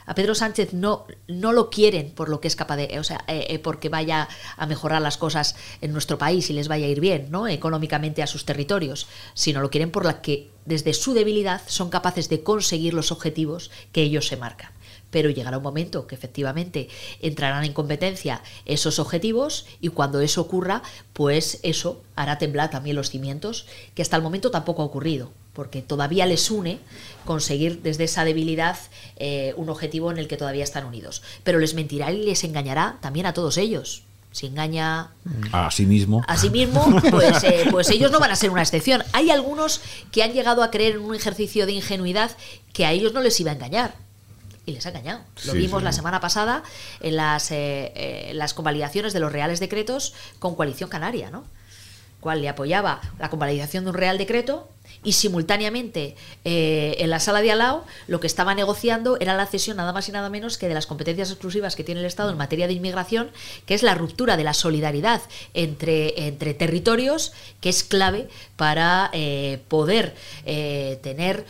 [0.07, 3.25] a Pedro Sánchez no, no lo quieren por lo que es capaz de, o sea,
[3.29, 6.91] eh, eh, porque vaya a mejorar las cosas en nuestro país y les vaya a
[6.91, 7.49] ir bien, ¿no?
[7.49, 12.29] Económicamente a sus territorios, sino lo quieren por la que desde su debilidad son capaces
[12.29, 14.73] de conseguir los objetivos que ellos se marcan
[15.11, 16.89] pero llegará un momento que efectivamente
[17.21, 23.11] entrarán en competencia esos objetivos y cuando eso ocurra, pues eso hará temblar también los
[23.11, 26.81] cimientos, que hasta el momento tampoco ha ocurrido porque todavía les une
[27.25, 28.79] conseguir desde esa debilidad
[29.17, 31.23] eh, un objetivo en el que todavía están unidos.
[31.45, 34.03] Pero les mentirá y les engañará también a todos ellos.
[34.33, 35.11] Si engaña
[35.53, 38.63] a sí mismo, a sí mismo pues, eh, pues ellos no van a ser una
[38.63, 39.03] excepción.
[39.13, 42.31] Hay algunos que han llegado a creer en un ejercicio de ingenuidad
[42.73, 43.95] que a ellos no les iba a engañar.
[44.65, 45.21] y les ha engañado.
[45.45, 45.85] Lo Sí, vimos sí.
[45.85, 46.63] la semana pasada
[47.01, 51.45] en las, eh, eh, las convalidaciones de los reales decretos con coalición canaria, ¿no?
[52.23, 54.69] Cual le apoyaba la convalidación de un real decreto
[55.05, 59.47] y simultáneamente eh, en la sala de al lado lo que estaba negociando era la
[59.47, 62.31] cesión nada más y nada menos que de las competencias exclusivas que tiene el Estado
[62.31, 63.31] en materia de inmigración,
[63.67, 65.21] que es la ruptura de la solidaridad
[65.55, 70.15] entre, entre territorios, que es clave para eh, poder
[70.47, 71.45] eh, tener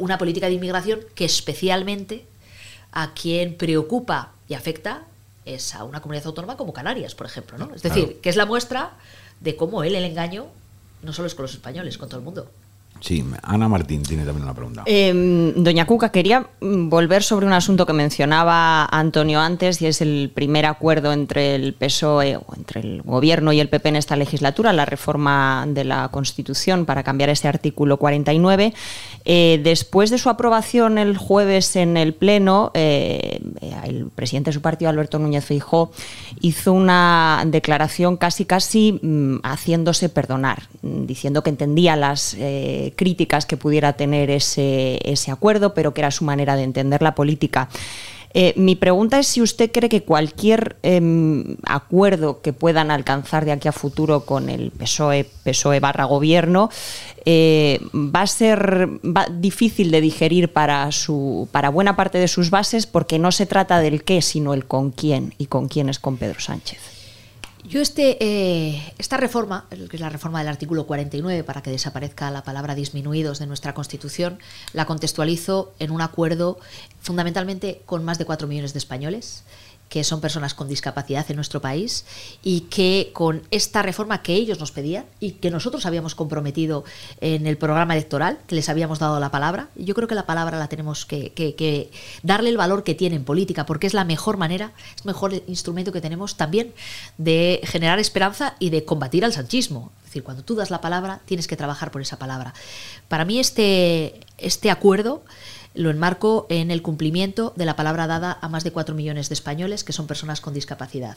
[0.00, 2.24] una política de inmigración que especialmente
[2.90, 5.04] a quien preocupa y afecta
[5.44, 7.58] es a una comunidad autónoma como Canarias, por ejemplo.
[7.58, 7.74] ¿no?
[7.74, 8.20] Es decir, Claro.
[8.22, 8.92] que es la muestra
[9.40, 10.46] de cómo él el engaño
[11.02, 12.50] no solo es con los españoles, con todo el mundo.
[13.00, 14.82] Sí, Ana Martín tiene también una pregunta.
[14.86, 20.00] Eh, doña Cuca, quería mm, volver sobre un asunto que mencionaba Antonio antes y es
[20.00, 24.16] el primer acuerdo entre el PSOE o entre el gobierno y el PP en esta
[24.16, 28.74] legislatura, la reforma de la Constitución para cambiar ese artículo 49.
[29.24, 33.40] Eh, después de su aprobación el jueves en el Pleno, eh,
[33.84, 35.92] el presidente de su partido, Alberto Núñez Feijó,
[36.40, 42.36] hizo una declaración casi casi mm, haciéndose perdonar, mm, diciendo que entendía las
[42.96, 47.14] críticas que pudiera tener ese, ese acuerdo, pero que era su manera de entender la
[47.14, 47.68] política.
[48.34, 53.52] Eh, mi pregunta es si usted cree que cualquier em, acuerdo que puedan alcanzar de
[53.52, 56.68] aquí a futuro con el PSOE, PSOE barra gobierno,
[57.24, 58.88] eh, va a ser
[59.32, 63.80] difícil de digerir para, su, para buena parte de sus bases porque no se trata
[63.80, 66.97] del qué, sino el con quién y con quién es con Pedro Sánchez.
[67.64, 72.30] Yo este, eh, esta reforma, que es la reforma del artículo 49 para que desaparezca
[72.30, 74.38] la palabra disminuidos de nuestra Constitución,
[74.72, 76.58] la contextualizo en un acuerdo
[77.00, 79.44] fundamentalmente con más de 4 millones de españoles
[79.88, 82.04] que son personas con discapacidad en nuestro país
[82.42, 86.84] y que con esta reforma que ellos nos pedían y que nosotros habíamos comprometido
[87.20, 90.58] en el programa electoral, que les habíamos dado la palabra, yo creo que la palabra
[90.58, 91.90] la tenemos que
[92.22, 95.42] darle el valor que tiene en política, porque es la mejor manera, es el mejor
[95.46, 96.72] instrumento que tenemos también
[97.16, 99.92] de generar esperanza y de combatir al sanchismo.
[99.98, 102.54] Es decir, cuando tú das la palabra, tienes que trabajar por esa palabra.
[103.08, 105.22] Para mí este, este acuerdo
[105.78, 109.34] lo enmarco en el cumplimiento de la palabra dada a más de 4 millones de
[109.34, 111.16] españoles que son personas con discapacidad,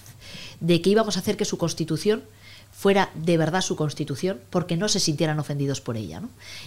[0.59, 2.21] de que íbamos a hacer que su constitución
[2.71, 6.21] fuera de verdad su constitución porque no se sintieran ofendidos por ella.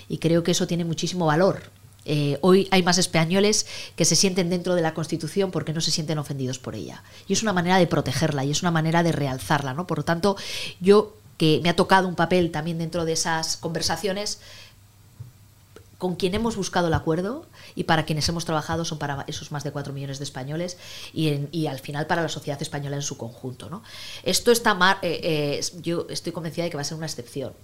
[0.08, 1.70] Y creo que eso tiene muchísimo valor.
[2.04, 5.92] Eh, hoy hay más españoles que se sienten dentro de la Constitución porque no se
[5.92, 7.04] sienten ofendidos por ella.
[7.28, 9.72] Y es una manera de protegerla y es una manera de realzarla.
[9.72, 9.86] ¿no?
[9.86, 10.36] Por lo tanto,
[10.80, 14.40] yo que me ha tocado un papel también dentro de esas conversaciones,
[16.04, 19.64] con quien hemos buscado el acuerdo y para quienes hemos trabajado son para esos más
[19.64, 20.76] de 4 millones de españoles
[21.14, 23.70] y, en- y al final para la sociedad española en su conjunto.
[23.70, 23.82] ¿no?
[24.22, 27.54] Esto está mar- eh, eh, yo estoy convencida de que va a ser una excepción.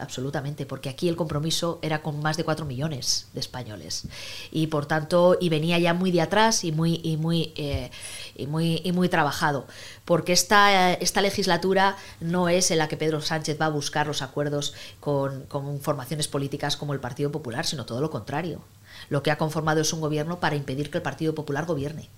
[0.00, 4.04] Absolutamente, porque aquí el compromiso era con más de 4 millones de españoles.
[4.50, 7.90] Y por tanto, y venía ya muy de atrás y muy, y muy, eh,
[8.34, 9.66] y muy, y muy trabajado.
[10.06, 14.22] Porque esta, esta legislatura no es en la que Pedro Sánchez va a buscar los
[14.22, 18.62] acuerdos con, con formaciones políticas como el Partido Popular, sino todo lo contrario.
[19.10, 22.08] Lo que ha conformado es un gobierno para impedir que el Partido Popular gobierne.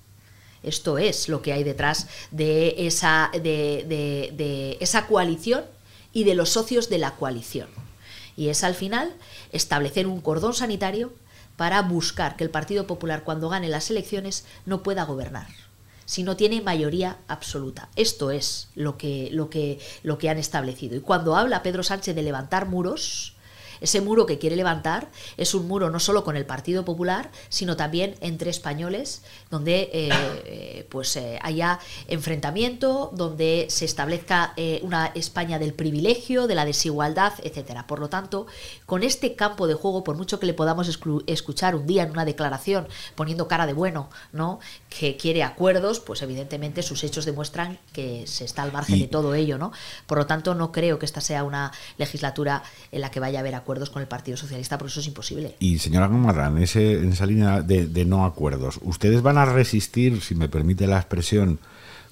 [0.63, 5.65] Esto es lo que hay detrás de esa, de, de- de esa coalición
[6.13, 7.69] y de los socios de la coalición.
[8.37, 9.15] Y es al final
[9.53, 11.13] establecer un cordón sanitario
[11.57, 15.49] para buscar que el Partido Popular cuando gane las elecciones no pueda gobernar
[16.05, 17.89] si no tiene mayoría absoluta.
[17.97, 20.95] Esto es lo que, lo que, lo que han establecido.
[20.95, 23.35] Y cuando habla Pedro Sánchez de levantar muros,
[23.83, 27.77] ese muro que quiere levantar es un muro no solo con el Partido Popular, sino
[27.77, 30.09] también entre españoles, donde eh,
[30.45, 31.79] eh, pues eh, haya
[32.27, 37.87] enfrentamiento, donde se establezca eh, una España del privilegio, de la desigualdad, etcétera.
[37.87, 38.47] Por lo tanto,
[38.87, 40.89] con este campo de juego, por mucho que le podamos
[41.27, 44.61] escuchar un día en una declaración poniendo cara de bueno, ¿no?
[44.89, 49.09] que quiere acuerdos, pues evidentemente sus hechos demuestran que se está al margen Y- de
[49.09, 49.73] todo ello, ¿no?
[50.07, 53.41] Por lo tanto, no creo que esta sea una legislatura en la que vaya a
[53.41, 55.57] haber acuerdos con el Partido Socialista, porque eso es imposible.
[55.61, 59.45] Y señora Gamarra, en, ese, en esa línea de, de no acuerdos, ¿ustedes van a
[59.45, 61.59] resistir, si me permite la expresión,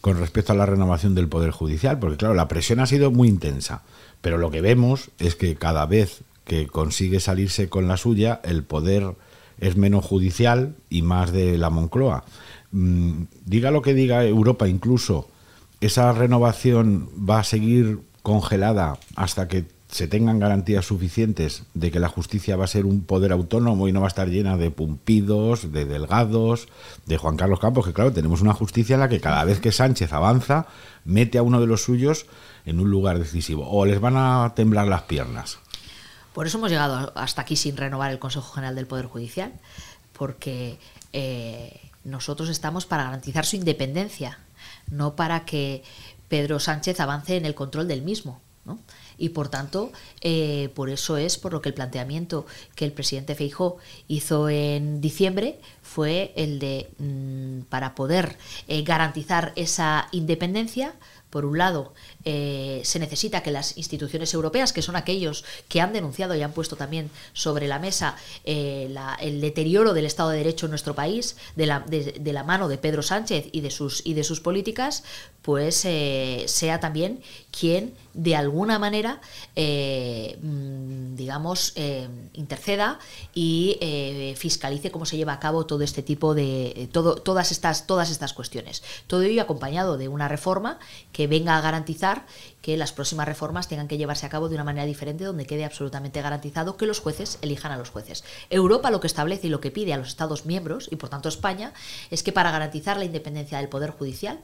[0.01, 1.99] con respecto a la renovación del Poder Judicial?
[1.99, 3.83] Porque claro, la presión ha sido muy intensa,
[4.21, 8.65] pero lo que vemos es que cada vez que consigue salirse con la suya, el
[8.65, 9.15] poder
[9.61, 12.25] es menos judicial y más de la Moncloa.
[12.73, 15.29] Mm, diga lo que diga Europa, incluso
[15.81, 22.09] esa renovación va a seguir congelada hasta que se tengan garantías suficientes de que la
[22.09, 25.73] justicia va a ser un poder autónomo y no va a estar llena de pumpidos,
[25.73, 26.69] de delgados,
[27.07, 29.73] de Juan Carlos Campos, que claro, tenemos una justicia en la que cada vez que
[29.73, 30.67] Sánchez avanza,
[31.05, 32.27] mete a uno de los suyos
[32.67, 33.69] en un lugar decisivo.
[33.69, 35.59] O les van a temblar las piernas.
[36.33, 39.53] Por eso hemos llegado hasta aquí sin renovar el Consejo General del Poder Judicial,
[40.13, 40.79] porque
[41.13, 44.39] eh, nosotros estamos para garantizar su independencia,
[44.89, 45.83] no para que
[46.29, 48.41] Pedro Sánchez avance en el control del mismo.
[48.65, 48.79] ¿no?
[49.21, 53.35] Y por tanto, eh, por eso es por lo que el planteamiento que el presidente
[53.35, 53.77] Feijó
[54.09, 60.95] hizo en diciembre fue el de, mm, para poder eh, garantizar esa independencia,
[61.29, 61.93] por un lado,
[62.25, 66.53] eh, se necesita que las instituciones europeas, que son aquellos que han denunciado y han
[66.53, 71.37] puesto también sobre la mesa eh, el deterioro del Estado de Derecho en nuestro país,
[71.57, 75.03] de la, de- la mano de Pedro Sánchez y de sus, y de sus políticas,
[75.43, 79.21] pues eh, sea también quien de alguna manera,
[79.57, 81.75] mm, digamos,
[82.35, 82.99] interceda
[83.35, 83.79] y
[84.37, 88.33] fiscalice cómo se lleva a cabo todo este tipo de todo, todas estas todas estas
[88.33, 88.83] cuestiones.
[89.07, 90.79] Todo ello acompañado de una reforma
[91.13, 92.10] que venga a garantizar
[92.63, 95.65] que las próximas reformas tengan que llevarse a cabo de una manera diferente, donde quede
[95.65, 98.25] absolutamente garantizado que los jueces elijan a los jueces.
[98.51, 101.29] Europa lo que establece y lo que pide a los Estados miembros, y por tanto
[101.29, 101.73] España,
[102.11, 104.41] es que para garantizar la independencia del Poder Judicial,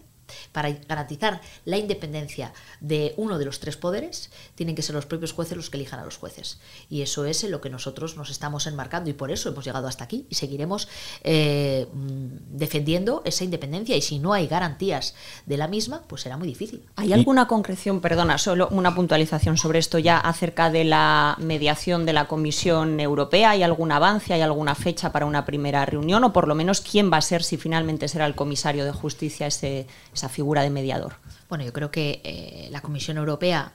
[0.53, 5.33] para garantizar la independencia de uno de los tres poderes, tienen que ser los propios
[5.33, 6.59] jueces los que elijan a los jueces.
[6.91, 9.89] Y eso es en lo que nosotros nos estamos enmarcando y por eso hemos llegado
[9.89, 10.89] hasta aquí y seguiremos
[11.23, 13.97] eh, mm, defendiendo esa independencia.
[13.97, 15.15] Y si no hay garantías
[15.47, 16.83] de la misma, pues será muy difícil.
[16.97, 22.13] ¿Hay alguna concreción, perdona, solo una puntualización sobre esto ya acerca de la mediación de
[22.13, 23.51] la Comisión Europea?
[23.51, 27.13] ¿Hay algún avance, hay alguna fecha para una primera reunión o por lo menos quién
[27.13, 31.15] va a ser si finalmente será el comisario de justicia ese, esa figura de mediador?
[31.49, 33.73] Bueno, yo creo que eh, la Comisión Europea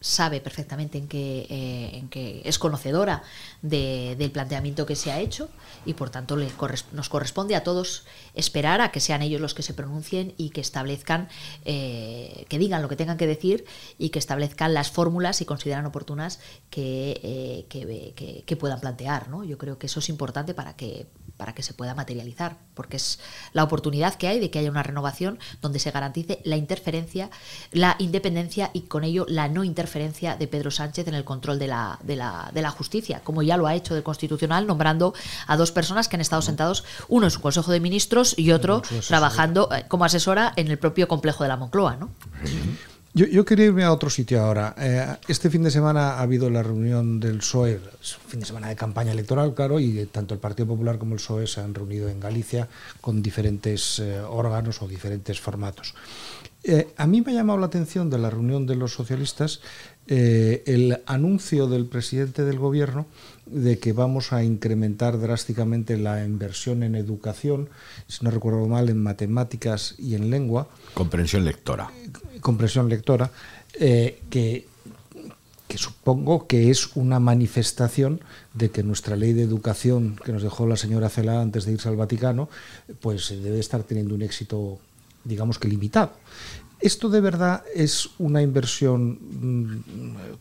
[0.00, 3.24] sabe perfectamente en que, eh, en que es conocedora
[3.62, 5.48] de- del planteamiento que se ha hecho
[5.84, 6.36] y por tanto
[6.92, 10.60] nos corresponde a todos esperar a que sean ellos los que se pronuncien y que
[10.60, 11.28] establezcan,
[11.64, 13.64] eh, que digan lo que tengan que decir
[13.98, 16.38] y que establezcan las fórmulas si consideran oportunas
[16.70, 19.28] que, que, que- que puedan plantear.
[19.28, 19.42] ¿no?
[19.42, 21.08] Yo creo que eso es importante para que,
[21.38, 23.18] para que se pueda materializar, porque es
[23.54, 27.30] la oportunidad que hay de que haya una renovación donde se garantice la interferencia,
[27.72, 31.68] la independencia y con ello la no interferencia de Pedro Sánchez en el control de
[31.68, 35.14] la, de la, de la justicia, como ya lo ha hecho del Constitucional, nombrando
[35.46, 38.82] a dos personas que han estado sentados, uno en su Consejo de Ministros y otro
[39.06, 41.96] trabajando eh, como asesora en el propio complejo de la Moncloa.
[41.96, 42.10] ¿no?
[43.18, 44.76] Yo, yo quería irme a otro sitio ahora.
[44.78, 47.80] Eh, este fin de semana ha habido la reunión del PSOE,
[48.28, 51.48] fin de semana de campaña electoral, claro, y tanto el Partido Popular como el PSOE
[51.48, 52.68] se han reunido en Galicia
[53.00, 55.96] con diferentes eh, órganos o diferentes formatos.
[56.62, 59.62] Eh, a mí me ha llamado la atención de la reunión de los socialistas
[60.06, 63.06] eh, el anuncio del presidente del gobierno
[63.46, 67.68] de que vamos a incrementar drásticamente la inversión en educación,
[68.06, 71.90] si no recuerdo mal, en matemáticas y en lengua Comprensión lectora.
[72.40, 73.30] Comprensión lectora,
[73.74, 74.66] eh, que,
[75.66, 78.20] que supongo que es una manifestación
[78.54, 81.88] de que nuestra ley de educación que nos dejó la señora Cela antes de irse
[81.88, 82.48] al Vaticano,
[83.00, 84.78] pues eh, debe estar teniendo un éxito,
[85.24, 86.12] digamos que limitado.
[86.80, 89.82] ¿Esto de verdad es una inversión mm,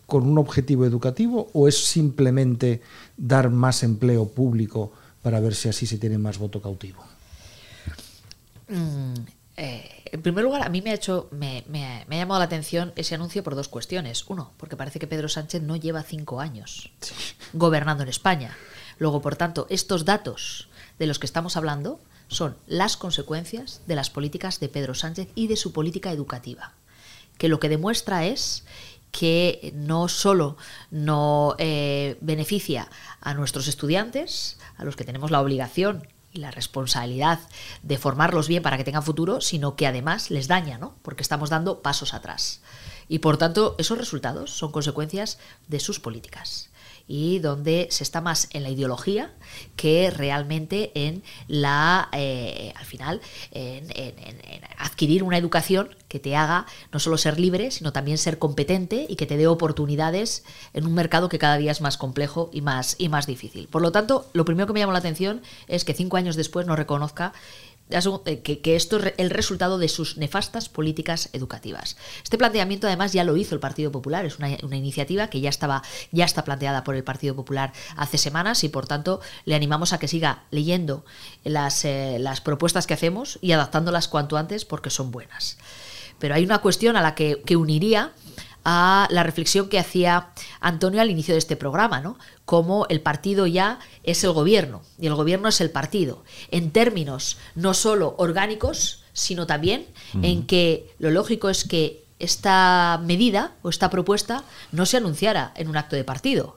[0.06, 2.82] con un objetivo educativo o es simplemente
[3.18, 4.92] dar más empleo público
[5.24, 7.04] para ver si así se tiene más voto cautivo?
[9.58, 12.46] Eh, en primer lugar, a mí me ha hecho, me, me- me ha llamado la
[12.46, 14.24] atención ese anuncio por dos cuestiones.
[14.28, 16.91] Uno, porque parece que Pedro Sánchez no lleva cinco años
[17.54, 18.56] gobernando en España.
[19.00, 24.10] Luego, por tanto, estos datos de los que estamos hablando son las consecuencias de las
[24.10, 26.74] políticas de Pedro Sánchez y de su política educativa,
[27.38, 28.65] que lo que demuestra es
[29.12, 30.58] que no solo
[30.91, 32.89] no eh, beneficia
[33.22, 36.06] a nuestros estudiantes, a los que tenemos la obligación
[36.38, 37.39] la responsabilidad
[37.84, 40.95] de formarlos bien para que tengan futuro, sino que además les daña, ¿no?
[41.02, 42.62] Porque estamos dando pasos atrás.
[43.08, 46.66] Y por tanto, esos resultados son consecuencias de sus políticas
[47.08, 49.34] y donde se está más en la ideología
[49.76, 53.88] que realmente en la, eh, al final, en,
[54.78, 59.15] adquirir una educación que te haga no solo ser libre, sino también ser competente y
[59.15, 60.43] que te dé oportunidades
[60.74, 63.67] en un mercado que cada día es más complejo y más, y más difícil.
[63.67, 66.65] Por lo tanto, lo primero que me llamó la atención es que cinco años después
[66.65, 67.34] no reconozca
[68.43, 71.97] que, que esto es el resultado de sus nefastas políticas educativas.
[72.23, 75.50] Este planteamiento además ya lo hizo el Partido Popular, es una, una iniciativa que ya
[75.50, 79.93] estaba ya está planteada por el Partido Popular hace semanas y por tanto le animamos
[79.93, 81.06] a que siga leyendo
[81.43, 85.58] las, eh, las propuestas que hacemos y adaptándolas cuanto antes porque son buenas.
[86.19, 88.12] Pero hay una cuestión a la que, que uniría
[88.69, 90.27] a la reflexión que hacía
[90.60, 92.17] Antonio al inicio de este programa, ¿no?
[92.43, 97.38] Cómo el partido ya es el gobierno y el gobierno es el partido, en términos
[97.56, 99.88] no solo orgánicos, sino también
[100.21, 104.43] en que lo lógico es que esta medida o esta propuesta
[104.74, 106.57] no se anunciara en un acto de partido,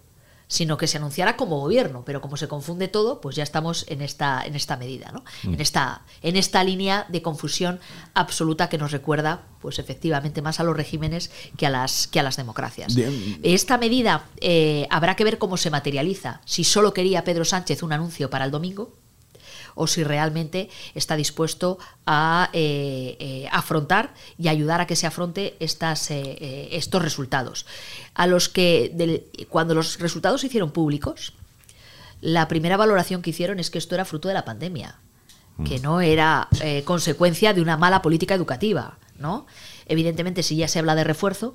[0.51, 4.03] sino que se anunciara como gobierno, pero como se confunde todo, pues ya estamos en
[4.03, 5.22] esta, en esta medida, ¿no?
[5.44, 5.55] Mm.
[5.55, 7.78] en, esta, en esta línea de confusión
[8.14, 12.24] absoluta que nos recuerda, pues efectivamente, más a los regímenes que a las, que a
[12.24, 12.96] las democracias.
[12.96, 13.38] Bien.
[13.44, 17.92] Esta medida eh, habrá que ver cómo se materializa, si solo quería Pedro Sánchez un
[17.92, 18.92] anuncio para el domingo,
[19.81, 25.57] o si realmente está dispuesto a eh, eh, afrontar y ayudar a que se afronte
[25.59, 27.64] estas, eh, estos resultados.
[28.14, 31.33] A los que, del- cuando los resultados se hicieron públicos,
[32.20, 34.99] la primera valoración que hicieron es que esto era fruto de la pandemia,
[35.64, 36.49] que no era
[36.85, 39.47] consecuencia de una mala política educativa, ¿no?
[39.87, 41.55] Evidentemente, si ya se habla de refuerzo,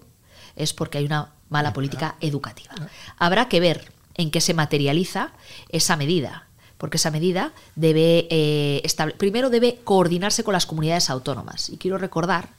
[0.55, 2.73] es porque hay una mala política educativa.
[3.17, 5.33] Habrá que ver en qué se materializa
[5.69, 6.44] esa medida,
[6.77, 8.83] porque esa medida debe eh,
[9.17, 11.69] primero debe coordinarse con las comunidades autónomas.
[11.69, 12.49] Y quiero recordar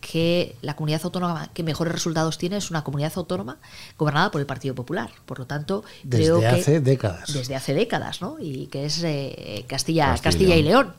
[0.00, 3.58] que la comunidad autónoma que mejores resultados tiene es una comunidad autónoma
[3.98, 5.10] gobernada por el Partido Popular.
[5.24, 7.32] Por lo tanto, Desde creo que hace décadas.
[7.32, 8.36] desde hace décadas, ¿no?
[8.40, 10.94] Y que es eh, Castilla, Castilla y Castilla y León.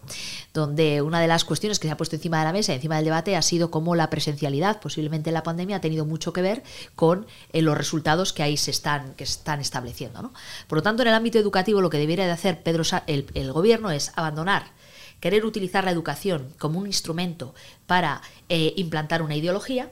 [0.53, 3.05] Donde una de las cuestiones que se ha puesto encima de la mesa, encima del
[3.05, 6.63] debate, ha sido cómo la presencialidad, posiblemente en la pandemia, ha tenido mucho que ver
[6.95, 10.21] con eh, los resultados que ahí se están, que están estableciendo.
[10.21, 10.33] ¿no?
[10.67, 13.27] Por lo tanto, en el ámbito educativo, lo que debería de hacer Pedro Sa- el,
[13.35, 14.75] el gobierno es abandonar
[15.20, 17.53] querer utilizar la educación como un instrumento
[17.86, 19.91] para eh, implantar una ideología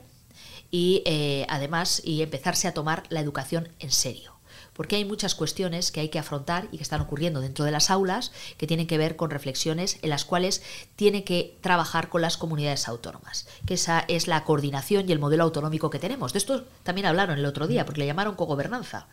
[0.70, 4.35] y eh, además y empezarse a tomar la educación en serio.
[4.76, 7.90] Porque hay muchas cuestiones que hay que afrontar y que están ocurriendo dentro de las
[7.90, 10.62] aulas que tienen que ver con reflexiones en las cuales
[10.96, 15.44] tiene que trabajar con las comunidades autónomas, que esa es la coordinación y el modelo
[15.44, 16.32] autonómico que tenemos.
[16.32, 19.06] De esto también hablaron el otro día, porque le llamaron cogobernanza.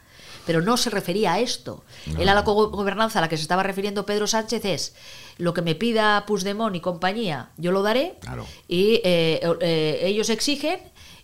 [0.45, 1.85] Pero no se refería a esto.
[2.19, 4.95] Él a la cogobernanza a la que se estaba refiriendo Pedro Sánchez es
[5.37, 8.45] lo que me pida Puigdemont y compañía, yo lo daré, Claro.
[8.67, 10.79] y eh, eh, ellos exigen,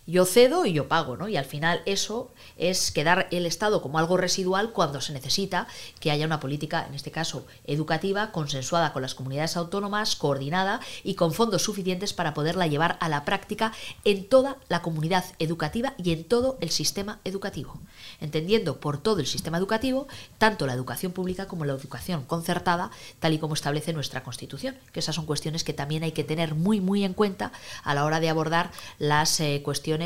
[0.06, 1.28] yo cedo y yo pago, ¿no?
[1.28, 5.68] Y al final eso es quedar el Estado como algo residual cuando se necesita
[6.00, 11.14] que haya una política, en este caso educativa, consensuada con las comunidades autónomas, coordinada y
[11.14, 13.72] con fondos suficientes para poderla llevar a la práctica
[14.04, 17.78] en toda la comunidad educativa y en todo el sistema educativo.
[18.20, 22.90] Entendiendo por todo el sistema educativo tanto la educación pública como la educación concertada,
[23.20, 26.54] tal y como establece nuestra Constitución, que esas son cuestiones que también hay que tener
[26.54, 27.52] muy, muy en cuenta
[27.84, 29.99] a la hora de abordar las eh, cuestiones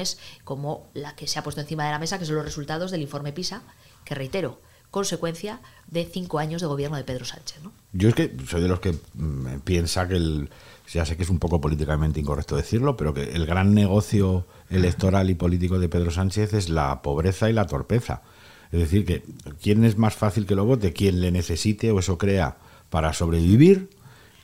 [0.45, 3.03] como la que se ha puesto encima de la mesa, que son los resultados del
[3.03, 3.63] informe PISA,
[4.05, 7.59] que reitero, consecuencia de cinco años de gobierno de Pedro Sánchez.
[7.93, 10.51] Yo es que soy de los que mm, piensa que el.
[10.93, 15.31] Ya sé que es un poco políticamente incorrecto decirlo, pero que el gran negocio electoral
[15.31, 18.23] y político de Pedro Sánchez es la pobreza y la torpeza.
[18.71, 19.23] Es decir, que
[19.63, 22.57] quién es más fácil que lo vote, quien le necesite o eso crea
[22.91, 23.89] para sobrevivir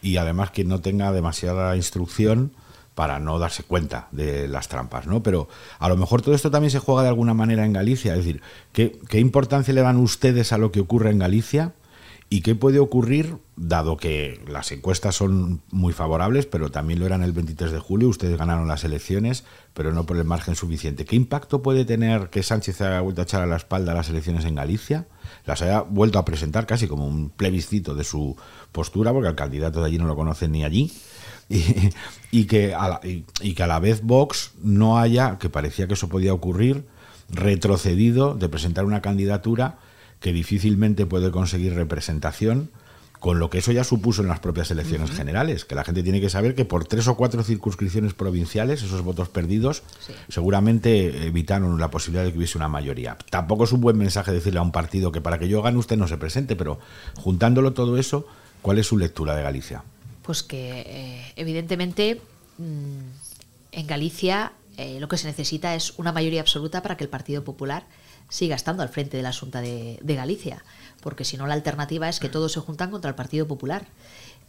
[0.03, 2.53] y además quien no tenga demasiada instrucción
[3.01, 5.23] para no darse cuenta de las trampas, ¿no?
[5.23, 5.49] Pero
[5.79, 8.43] a lo mejor todo esto también se juega de alguna manera en Galicia, es decir,
[8.75, 11.73] ¿qué, qué importancia le dan ustedes a lo que ocurre en Galicia?
[12.33, 17.25] ¿Y qué puede ocurrir, dado que las encuestas son muy favorables, pero también lo eran
[17.25, 19.43] el 23 de julio, ustedes ganaron las elecciones,
[19.75, 21.05] pero no por el margen suficiente?
[21.05, 24.45] ¿Qué impacto puede tener que Sánchez haya vuelto a echar a la espalda las elecciones
[24.45, 25.09] en Galicia?
[25.45, 28.37] Las haya vuelto a presentar casi como un plebiscito de su
[28.71, 30.93] postura, porque al candidato de allí no lo conocen ni allí.
[31.53, 31.91] Y,
[32.31, 35.89] y que a la, y, y que a la vez Vox no haya, que parecía
[35.89, 36.85] que eso podía ocurrir,
[37.29, 39.79] retrocedido de presentar una candidatura
[40.21, 42.71] que difícilmente puede conseguir representación,
[43.19, 46.23] con lo que eso ya supuso en las propias elecciones generales, que la gente tiene
[46.23, 50.15] que saber que por tres o cuatro circunscripciones provinciales, esos votos perdidos, Sí.
[50.31, 53.19] seguramente evitaron la posibilidad de que hubiese una mayoría.
[53.29, 55.99] Tampoco es un buen mensaje decirle a un partido que para que yo gane usted
[55.99, 56.79] no se presente, pero
[57.17, 58.27] juntándolo todo eso,
[58.63, 59.83] ¿cuál es su lectura de Galicia?
[60.23, 62.23] Pues que eh, evidentemente
[62.57, 63.01] mm,
[63.73, 67.45] en Galicia eh, lo que se necesita es una mayoría absoluta para que el Partido
[67.45, 67.85] Popular
[68.31, 70.65] siga estando al frente de la Junta de, de Galicia,
[71.03, 73.87] porque si no la alternativa es que todos se juntan contra el Partido Popular.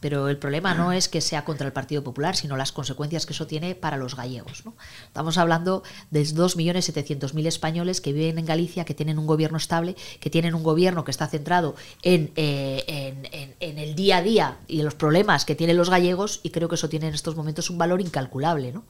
[0.02, 3.32] Pero el problema no es que sea contra el Partido Popular, sino las consecuencias que
[3.34, 4.66] eso tiene para los gallegos.
[4.66, 4.74] ¿no?
[5.06, 10.30] Estamos hablando de 2.700.000 españoles que viven en Galicia, que tienen un gobierno estable, que
[10.30, 14.58] tienen un gobierno que está centrado en, eh, en, en- en el día a día
[14.68, 17.36] y en los problemas que tienen los gallegos, y creo que eso tiene en estos
[17.36, 18.72] momentos un valor incalculable.
[18.72, 18.84] ¿no?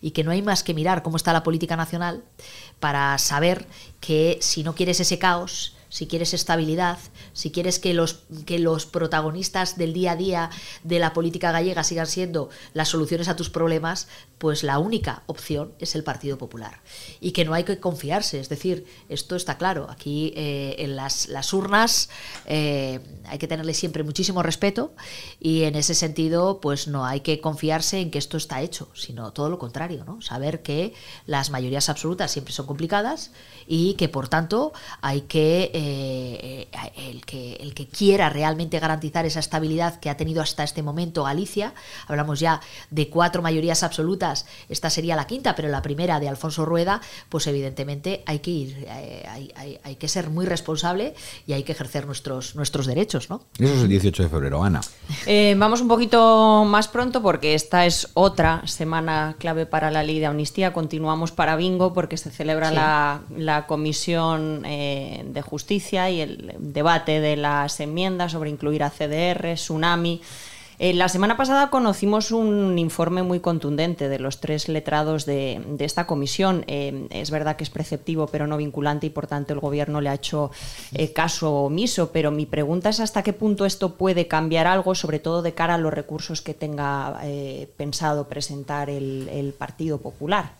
[0.00, 2.24] Y que no hay más que mirar cómo está la política nacional
[2.80, 3.66] para saber
[4.00, 6.98] que si no quieres ese caos, si quieres estabilidad,
[7.34, 10.50] si quieres que los, que los protagonistas del día a día
[10.84, 14.08] de la política gallega sigan siendo las soluciones a tus problemas,
[14.38, 16.80] pues la única opción es el Partido Popular.
[17.20, 21.28] Y que no hay que confiarse, es decir, esto está claro, aquí eh, en las,
[21.28, 22.08] las urnas
[22.46, 24.94] eh, hay que tenerle siempre muchísimo respeto
[25.40, 29.32] y en ese sentido pues no hay que confiarse en que esto está hecho, sino
[29.32, 30.22] todo lo contrario, ¿no?
[30.22, 30.94] saber que
[31.26, 33.32] las mayorías absolutas siempre son complicadas
[33.66, 35.70] y que por tanto hay que...
[35.74, 36.68] eh,
[37.24, 41.24] el, que, el que quiera realmente garantizar esa estabilidad que ha tenido hasta este momento
[41.24, 41.74] Galicia,
[42.06, 42.60] hablamos ya
[42.90, 47.46] de cuatro mayorías absolutas, esta sería la quinta, pero la primera de Alfonso Rueda, pues
[47.46, 51.14] evidentemente hay que ir, eh, hay, hay, que ser muy responsable
[51.46, 53.30] y hay que ejercer nuestros, nuestros derechos.
[53.30, 53.42] ¿no?
[53.58, 54.80] Eso es el 18 de febrero, Ana.
[55.26, 60.18] Eh, vamos un poquito más pronto porque esta es otra semana clave para la ley
[60.18, 60.72] de amnistía.
[60.72, 67.13] Continuamos para bingo porque se celebra la, la, Comisión eh, de Justicia y el debate
[67.20, 70.20] de las enmiendas sobre incluir a CDR, Tsunami.
[70.78, 76.06] Eh, la semana pasada conocimos un informe muy contundente de los tres letrados de, esta
[76.06, 76.64] comisión.
[76.66, 80.08] Eh, es verdad que es preceptivo, pero no vinculante, y por tanto el Gobierno le
[80.08, 80.50] ha hecho
[80.92, 82.10] eh, caso omiso.
[82.10, 85.74] Pero mi pregunta es hasta qué punto esto puede cambiar algo, sobre todo de cara
[85.74, 87.20] a los recursos que tenga
[87.76, 90.52] pensado presentar el, Partido Popular.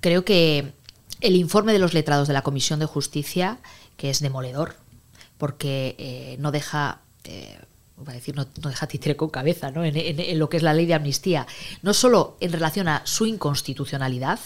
[0.00, 0.72] Creo que
[1.20, 3.58] el informe de los letrados de la Comisión de Justicia,
[3.96, 4.74] que es demoledor,
[5.42, 7.00] porque no deja
[8.06, 9.84] a decir, no, deja titre con cabeza ¿no?
[9.84, 11.46] En, lo que es la ley de amnistía,
[11.82, 14.38] no solo en relación a su inconstitucionalidad,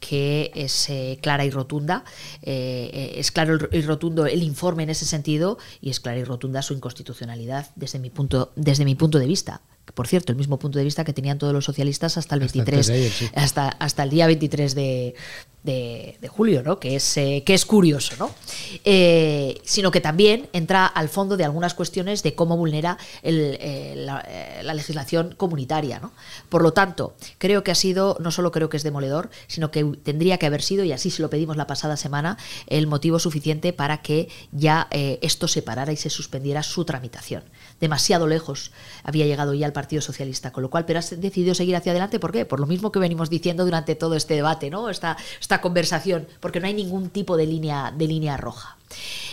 [0.00, 2.04] que es eh, clara y rotunda,
[2.42, 6.24] eh, eh, es claro y rotundo el informe en ese sentido y es clara y
[6.24, 9.62] rotunda su inconstitucionalidad desde mi punto, desde mi punto de vista.
[9.94, 13.32] Por cierto, el mismo punto de vista que tenían todos los socialistas hasta el 23,
[13.34, 15.14] hasta, hasta, el día 23 de,
[15.64, 16.78] de, julio, ¿no?
[16.78, 18.30] que, es, eh, que es curioso, ¿no?
[18.84, 24.74] Eh, sino que también entra al fondo de algunas cuestiones de cómo vulnera eh, la,
[24.74, 26.00] legislación comunitaria.
[26.00, 26.12] ¿no?
[26.48, 29.84] Por lo tanto, creo que ha sido, no solo creo que es demoledor, sino que
[30.02, 32.36] tendría que haber sido, y así se lo pedimos la pasada semana,
[32.66, 37.44] el motivo suficiente para que ya esto se parara y se suspendiera su tramitación.
[37.80, 41.76] Demasiado lejos había llegado ya el Partido Socialista, con lo cual, pero ha decidido seguir
[41.76, 42.18] hacia adelante.
[42.18, 42.44] ¿Por qué?
[42.44, 44.90] Por lo mismo que venimos diciendo durante todo este debate, ¿no?
[44.90, 48.76] Esta, esta conversación, porque no hay ningún tipo de línea, de línea roja.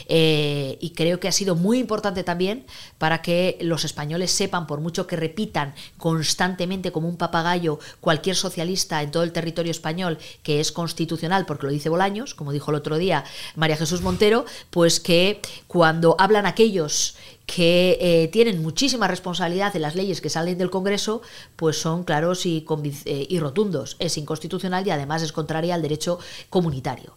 [0.07, 2.65] Eh, y creo que ha sido muy importante también
[2.97, 9.01] para que los españoles sepan, por mucho que repitan constantemente como un papagayo cualquier socialista
[9.03, 12.77] en todo el territorio español que es constitucional, porque lo dice Bolaños, como dijo el
[12.77, 13.23] otro día
[13.55, 17.15] María Jesús Montero, pues que cuando hablan aquellos
[17.53, 21.21] que eh, tienen muchísima responsabilidad en las leyes que salen del Congreso,
[21.57, 22.65] pues son claros y,
[23.03, 23.97] eh, y rotundos.
[23.99, 26.17] Es inconstitucional y además es contraria al derecho
[26.49, 27.13] comunitario.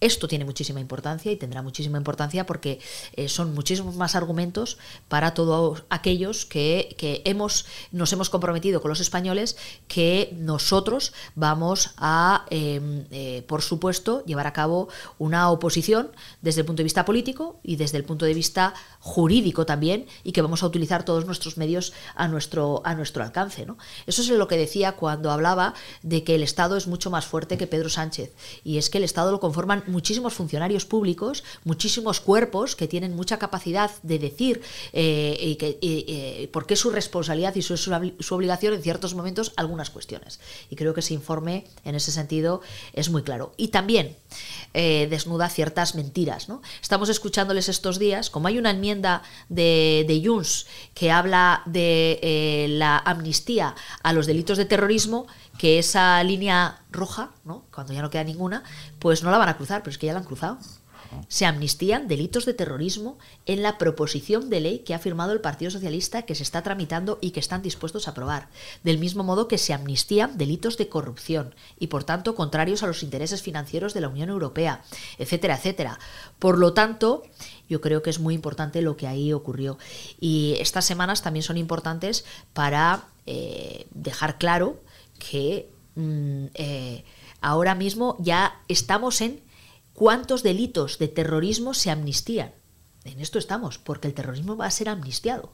[0.00, 2.80] Esto tiene muchísima importancia y tendrá muchísima importancia porque
[3.14, 4.76] eh, son muchísimos más argumentos
[5.08, 9.56] para todos aquellos que, hemos, nos hemos comprometido con los españoles
[9.88, 14.88] que nosotros vamos a, em, eh, por supuesto, llevar a cabo
[15.18, 16.10] una oposición
[16.42, 20.32] desde el punto de vista político y desde el punto de vista jurídico también y
[20.32, 23.64] que vamos a utilizar todos nuestros medios a nuestro, a nuestro alcance.
[23.64, 23.78] ¿no?
[24.06, 25.72] Eso es lo que decía cuando hablaba
[26.02, 29.04] de que el Estado es mucho más fuerte que Pedro Sánchez y es que el
[29.04, 34.62] Estado lo conforman muchísimos funcionarios públicos, muchísimos cuerpos que tienen mucha capacidad de decir
[34.92, 39.14] eh, y que, eh, por qué es su responsabilidad y su, su, obligación en ciertos
[39.14, 40.40] momentos algunas cuestiones.
[40.70, 42.60] Y creo que ese informe en ese sentido
[42.92, 43.52] es muy claro.
[43.56, 44.16] Y también
[44.74, 46.48] eh, desnuda ciertas mentiras.
[46.48, 46.62] ¿no?
[46.82, 52.98] Estamos escuchándoles estos días, como hay una enmienda de, de Junts que habla de la
[52.98, 55.26] amnistía a los delitos de terrorismo,
[55.58, 57.64] que esa línea roja, ¿no?
[57.72, 58.62] cuando ya no queda ninguna,
[58.98, 60.58] pues no la van a cruzar, pero es que ya la han cruzado.
[61.28, 65.70] Se amnistían delitos de terrorismo en la proposición de ley que ha firmado el Partido
[65.70, 68.48] Socialista que se está tramitando y que están dispuestos a aprobar.
[68.82, 73.02] Del mismo modo que se amnistían delitos de corrupción y, por tanto, contrarios a los
[73.02, 74.82] intereses financieros de la Unión Europea,
[75.18, 75.98] etcétera, etcétera.
[76.38, 77.22] Por lo tanto,
[77.68, 79.78] yo creo que es muy importante lo que ahí ocurrió.
[80.20, 84.80] Y estas semanas también son importantes para eh, dejar claro
[85.18, 87.04] que mm, eh,
[87.40, 89.42] ahora mismo ya estamos en
[89.92, 92.52] cuántos delitos de terrorismo se amnistían.
[93.04, 95.52] En esto estamos, porque el terrorismo va a ser amnistiado.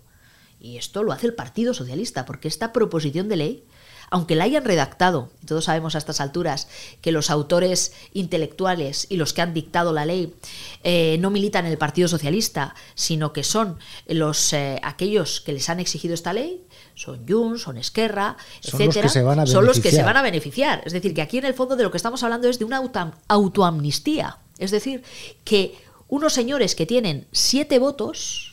[0.59, 3.65] Y esto lo hace el Partido Socialista, porque esta proposición de ley,
[4.11, 6.69] aunque la hayan redactado, y todos sabemos a estas alturas
[7.01, 10.35] que los autores intelectuales y los que han dictado la ley
[10.85, 15.69] eh, no militan en el Partido Socialista, sino que son los eh, aquellos que les
[15.69, 16.65] han exigido esta ley,
[16.95, 19.09] son Junts, son Esquerra, etcétera,
[19.47, 20.83] son los que se van a beneficiar.
[20.85, 22.83] Es decir, que aquí en el fondo de lo que estamos hablando es de una
[23.29, 24.39] autoamnistía.
[24.59, 25.03] Es decir,
[25.45, 25.77] que
[26.09, 28.53] unos señores que tienen siete votos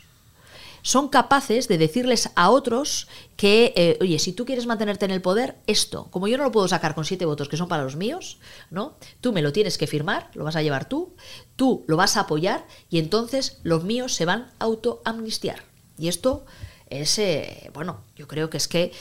[0.81, 5.21] son capaces de decirles a otros que, eh, oye, si tú quieres mantenerte en el
[5.21, 7.95] poder, esto, como yo no lo puedo sacar con siete votos que son para los
[7.95, 8.95] míos, ¿no?
[9.21, 11.15] Tú me lo tienes que firmar, lo vas a llevar tú,
[11.55, 15.63] tú lo vas a apoyar y entonces los míos se van a autoamnistiar.
[15.97, 16.45] Y esto
[16.89, 18.91] es, eh, bueno, yo creo que es que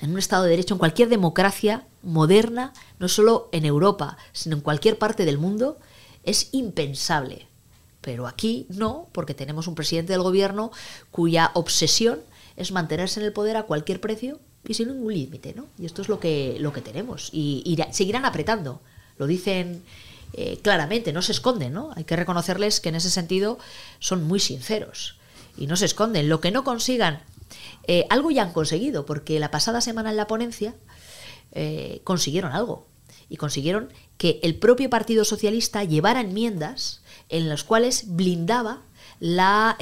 [0.00, 4.62] en un Estado de Derecho, en cualquier democracia moderna, no solo en Europa, sino en
[4.62, 5.78] cualquier parte del mundo,
[6.24, 7.48] es impensable
[8.00, 10.70] Pero aquí no, porque tenemos un presidente del gobierno
[11.10, 12.20] cuya obsesión
[12.56, 15.66] es mantenerse en el poder a cualquier precio y sin ningún límite, ¿no?
[15.78, 17.30] Y esto es lo que, lo que tenemos.
[17.32, 18.80] Y, seguirán apretando.
[19.18, 19.82] Lo dicen
[20.32, 21.90] eh, claramente, no se esconden, ¿no?
[21.94, 23.58] Hay que reconocerles que en ese sentido
[23.98, 25.19] son muy sinceros
[25.56, 26.28] y no se esconden.
[26.28, 27.22] Lo que no consigan,
[27.86, 30.74] eh, algo ya han conseguido, porque la pasada semana en la ponencia
[31.52, 32.86] eh, consiguieron algo
[33.28, 38.82] y consiguieron que el propio Partido Socialista llevara enmiendas en las cuales blindaba
[39.20, 39.76] la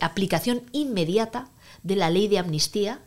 [0.00, 1.50] aplicación inmediata
[1.82, 3.00] de la ley de amnistía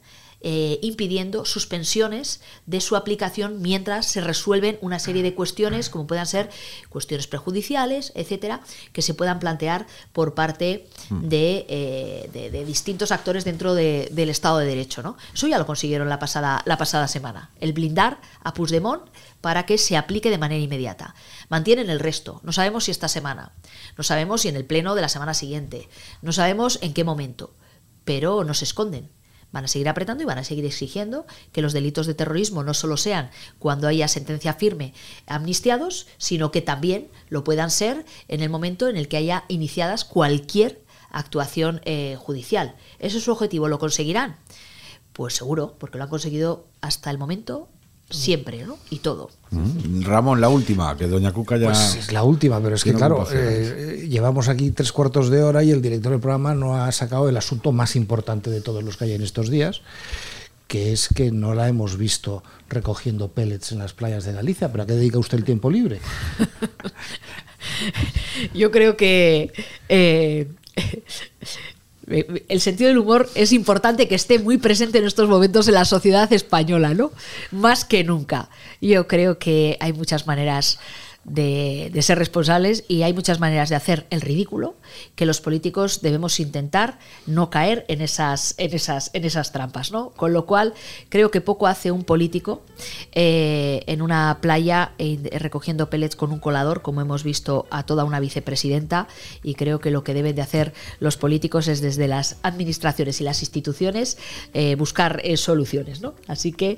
[0.46, 6.28] eh, impidiendo suspensiones de su aplicación mientras se resuelven una serie de cuestiones, como puedan
[6.28, 6.50] ser
[6.90, 8.60] cuestiones prejudiciales, etcétera,
[8.92, 15.02] que se puedan plantear por parte de, eh, distintos actores dentro del Estado de Derecho.
[15.02, 15.16] ¿no?
[15.34, 19.04] Eso ya lo consiguieron la pasada, la pasada semana, el blindar a Puigdemont
[19.40, 21.16] para que se aplique de manera inmediata.
[21.48, 22.42] Mantienen el resto.
[22.44, 23.54] No sabemos si esta semana,
[23.98, 25.88] no sabemos si en el pleno de la semana siguiente,
[26.22, 27.54] no sabemos en qué momento,
[28.04, 29.10] pero no se esconden
[29.54, 32.74] Van a seguir apretando y van a seguir exigiendo que los delitos de terrorismo no
[32.74, 34.94] solo sean cuando haya sentencia firme
[35.28, 40.04] amnistiados, sino que también lo puedan ser en el momento en el que haya iniciadas
[40.04, 42.76] cualquier actuación eh, judicial.
[43.00, 43.70] ¿Ese es su objetivo?
[43.70, 44.38] ¿Lo conseguirán?
[45.14, 47.70] Pues seguro, porque lo han conseguido hasta el momento
[48.14, 48.78] siempre, ¿no?
[48.90, 49.30] Y todo.
[49.52, 50.04] Mm.
[50.04, 51.68] Ramón, la última, que Doña Cuca ya...
[51.68, 55.64] Pues es la última, pero es que claro, eh, llevamos aquí tres cuartos de hora
[55.64, 58.98] y el director del programa no ha sacado el asunto más importante de todos los
[58.98, 59.82] que hay en estos días,
[60.68, 64.72] que es que no la hemos visto recogiendo pellets en las playas de Galicia.
[64.72, 66.00] ¿Pero a qué dedica usted el tiempo libre?
[68.54, 69.52] Yo creo que...
[69.90, 70.48] Eh,
[72.08, 75.86] el sentido del humor es importante que esté muy presente en estos momentos en la
[75.86, 77.12] sociedad española, ¿no?
[77.52, 78.50] Más que nunca.
[78.82, 80.80] Yo creo que hay muchas maneras
[81.26, 84.76] de, ser responsables y hay muchas maneras de hacer el ridículo
[85.16, 90.10] que los políticos debemos intentar no caer en esas, en esas, en esas trampas, ¿no?
[90.12, 90.74] Con lo cual
[91.10, 92.64] creo que poco hace un político
[93.14, 98.04] eh, en una playa eh, recogiendo pellets con un colador, como hemos visto a toda
[98.04, 99.08] una vicepresidenta,
[99.44, 103.24] y creo que lo que deben de hacer los políticos es desde las administraciones y
[103.24, 104.18] las instituciones
[104.54, 106.16] eh, buscar soluciones, ¿no?
[106.28, 106.78] Así que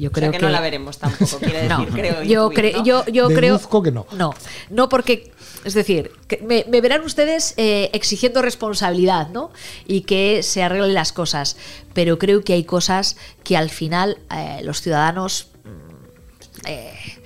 [0.00, 2.49] yo creo que, que, no la veremos tampoco, quiere decir, creo yo
[2.84, 3.60] yo, yo creo.
[3.82, 4.06] que no.
[4.12, 4.34] No,
[4.70, 5.32] no porque.
[5.62, 9.50] Es decir, me, verán ustedes eh, exigiendo responsabilidad, ¿no?
[9.86, 11.58] Y que se arreglen las cosas.
[11.92, 15.48] Pero creo que hay cosas que al final eh, los ciudadanos.
[15.64, 17.19] Mm, eh,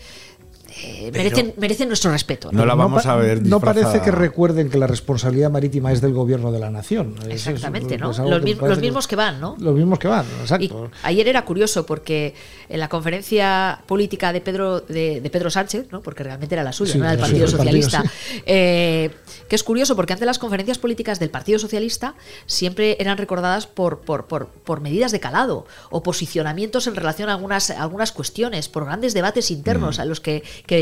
[0.83, 2.51] eh, merecen, nuestro respeto.
[2.53, 3.43] No, la vamos a ver.
[3.43, 7.15] No parece que recuerden que la responsabilidad marítima es del gobierno de la nación.
[7.29, 8.09] Exactamente, ¿no?
[8.09, 9.57] Los, mismos que van, ¿no?
[9.59, 10.91] Los mismos que van, exacto.
[11.03, 12.35] ayer era curioso porque
[12.69, 16.01] en la conferencia política de Pedro, de, Pedro Sánchez, ¿no?
[16.01, 18.05] porque realmente era la suya, no era del Partido Socialista,
[18.47, 19.11] eh,
[19.49, 22.15] que es curioso porque antes las conferencias políticas del Partido Socialista
[22.47, 27.71] siempre eran recordadas por, por, por, medidas de calado o posicionamientos en relación a algunas,
[27.71, 30.01] algunas cuestiones, por grandes debates internos mm.
[30.01, 30.74] a los que que,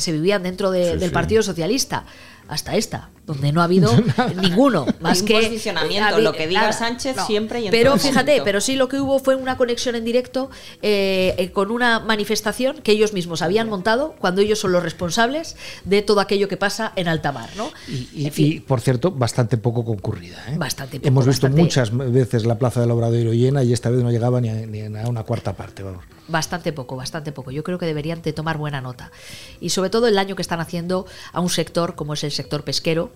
[0.00, 2.04] se vivían dentro del Partido Socialista
[2.48, 3.90] hasta esta, donde no ha habido
[4.40, 8.76] ninguno más que posicionamiento, lo que diga Sánchez siempre y en Pero fíjate, pero sí
[8.76, 10.48] lo que hubo fue una conexión en directo
[10.80, 15.56] eh, eh, con una manifestación que ellos mismos habían montado cuando ellos son los responsables
[15.84, 17.70] de todo aquello que pasa en alta mar, ¿no?
[17.88, 20.42] Y, por cierto, bastante poco concurrida.
[20.48, 20.56] ¿eh?
[20.56, 24.10] Bastante poco, Hemos visto muchas veces la Plaza del Obradoiro llena y esta vez no
[24.10, 26.04] llegaba ni a, una cuarta parte, vamos.
[26.28, 27.50] Bastante poco, bastante poco.
[27.50, 29.12] Yo creo que deberían de tomar buena nota.
[29.60, 32.64] Y sobre todo el daño que están haciendo a un sector como es el sector
[32.64, 33.10] pesquero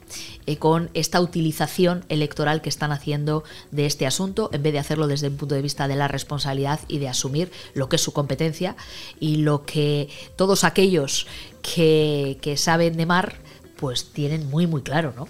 [0.47, 5.07] eh, con esta utilización electoral que están haciendo de este asunto, en vez de hacerlo
[5.07, 8.13] desde un punto de vista de la responsabilidad y de asumir lo que es su
[8.13, 8.77] competencia
[9.19, 11.27] y lo que todos aquellos
[11.63, 13.37] que, que saben de mar
[13.77, 15.29] pues tienen muy muy claro, ¿no?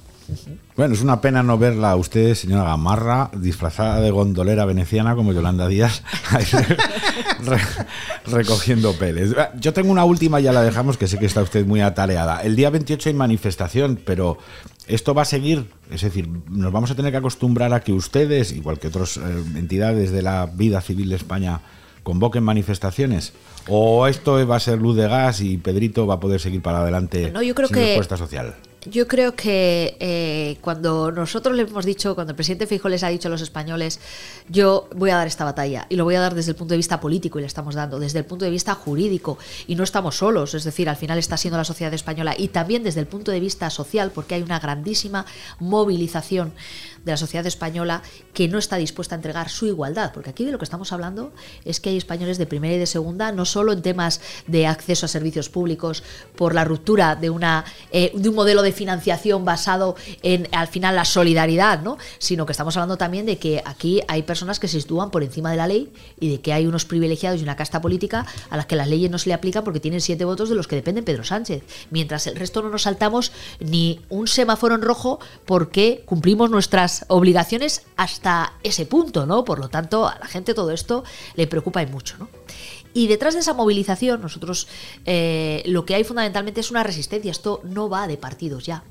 [0.77, 5.33] Bueno, es una pena no verla a usted, señora Gamarra, disfrazada de gondolera veneciana como
[5.33, 6.03] Yolanda Díaz,
[8.27, 9.35] recogiendo peles.
[9.59, 12.43] Yo tengo una última, ya la dejamos, que sé que está usted muy atareada.
[12.43, 14.39] El día 28 hay manifestación, pero
[14.87, 18.53] esto va a seguir, es decir, nos vamos a tener que acostumbrar a que ustedes,
[18.53, 19.21] igual que otras eh,
[19.57, 21.61] entidades de la vida civil de España,
[22.03, 23.33] convoquen manifestaciones?
[23.69, 26.81] ¿O esto va a ser luz de gas y Pedrito va a poder seguir para
[26.81, 28.55] adelante no, yo creo sin que, respuesta social?
[28.87, 33.09] Yo creo que eh, cuando nosotros le hemos dicho, cuando el presidente Fijo les ha
[33.09, 34.01] dicho a los españoles,
[34.49, 36.79] yo voy a dar esta batalla y lo voy a dar desde el punto de
[36.79, 40.17] vista político y le estamos dando, desde el punto de vista jurídico y no estamos
[40.17, 43.31] solos, es decir, al final está siendo la sociedad española y también desde el punto
[43.33, 45.27] de vista social porque hay una grandísima
[45.59, 46.55] movilización
[47.05, 48.03] de la sociedad española
[48.35, 51.33] que no está dispuesta a entregar su igualdad, porque aquí de lo que estamos hablando
[51.65, 55.07] es que hay españoles de primera y de segunda, no solo en temas de acceso
[55.07, 56.03] a servicios públicos
[56.37, 60.97] por la ruptura de, una, eh, de un modelo de financiación basado en al final
[60.97, 61.99] la solidaridad, ¿no?
[62.19, 65.51] sino que estamos hablando también de que aquí hay personas que se sitúan por encima
[65.51, 68.67] de la ley y de que hay unos privilegiados y una casta política a las
[68.67, 71.03] que las leyes no se le aplican porque tienen siete votos de los que depende
[71.03, 76.51] Pedro Sánchez, mientras el resto no nos saltamos ni un semáforo en rojo porque cumplimos
[76.51, 79.45] nuestras obligaciones hasta ese punto, ¿no?
[79.45, 82.29] Por lo tanto, a la gente todo esto le preocupa y mucho, ¿no?
[82.93, 84.67] Y detrás de esa movilización, nosotros
[85.05, 87.31] eh, lo que hay fundamentalmente es una resistencia.
[87.31, 88.83] Esto no va de partidos ya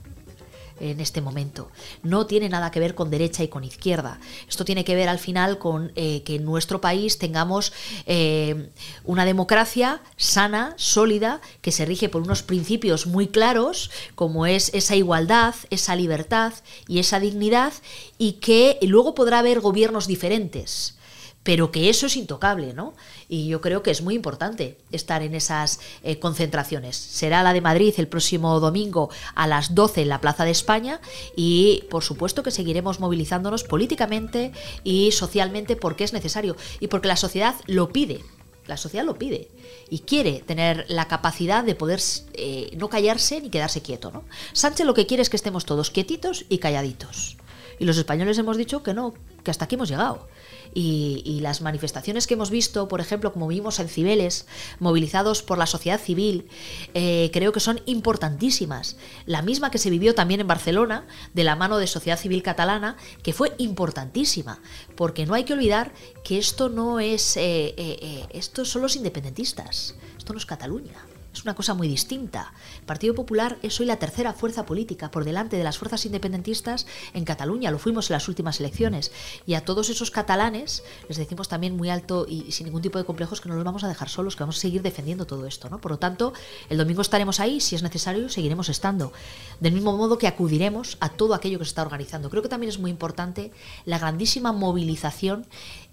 [0.79, 1.69] en este momento.
[2.03, 4.19] No tiene nada que ver con derecha y con izquierda.
[4.47, 7.73] Esto tiene que ver al final con eh, que en nuestro país tengamos
[8.05, 8.69] eh,
[9.03, 14.95] una democracia sana, sólida, que se rige por unos principios muy claros, como es esa
[14.95, 16.53] igualdad, esa libertad
[16.87, 17.73] y esa dignidad,
[18.17, 20.95] y que luego podrá haber gobiernos diferentes
[21.41, 22.93] pero que eso es intocable, ¿no?
[23.31, 26.95] Y yo creo que es muy importante estar en esas eh, concentraciones.
[26.97, 30.99] Será la de Madrid el próximo domingo a las 12 en la Plaza de España
[31.35, 34.51] y por supuesto que seguiremos movilizándonos políticamente
[34.83, 38.23] y socialmente porque es necesario y porque la sociedad lo pide.
[38.65, 39.49] La sociedad lo pide
[39.89, 41.99] y quiere tener la capacidad de poder
[42.33, 44.11] eh, no callarse ni quedarse quieto.
[44.11, 44.23] ¿no?
[44.53, 47.37] Sánchez lo que quiere es que estemos todos quietitos y calladitos.
[47.79, 49.13] Y los españoles hemos dicho que no,
[49.43, 50.27] que hasta aquí hemos llegado
[50.73, 54.45] y, las manifestaciones que hemos visto, por ejemplo, como vimos en Cibeles,
[54.79, 56.47] movilizados por la sociedad civil,
[56.93, 58.97] eh, creo que son importantísimas.
[59.25, 62.97] La misma que se vivió también en Barcelona, de la mano de sociedad civil catalana,
[63.23, 64.61] que fue importantísima,
[64.95, 65.93] porque no hay que olvidar
[66.23, 71.43] que esto no es, eh, eh, esto son los independentistas, esto no es Cataluña es
[71.43, 72.53] una cosa muy distinta.
[72.79, 76.87] El Partido Popular es hoy la tercera fuerza política por delante de las fuerzas independentistas
[77.13, 77.71] en Cataluña.
[77.71, 79.11] Lo fuimos en las últimas elecciones.
[79.45, 83.05] Y a todos esos catalanes les decimos también muy alto y sin ningún tipo de
[83.05, 85.69] complejos que no los vamos a dejar solos, que vamos a seguir defendiendo todo esto.
[85.69, 85.79] ¿no?
[85.79, 86.33] Por lo tanto,
[86.69, 89.13] el domingo estaremos ahí, si es necesario, seguiremos estando.
[89.59, 92.29] Del mismo modo que acudiremos a todo aquello que se está organizando.
[92.29, 93.51] Creo que también es muy importante
[93.85, 95.45] la grandísima movilización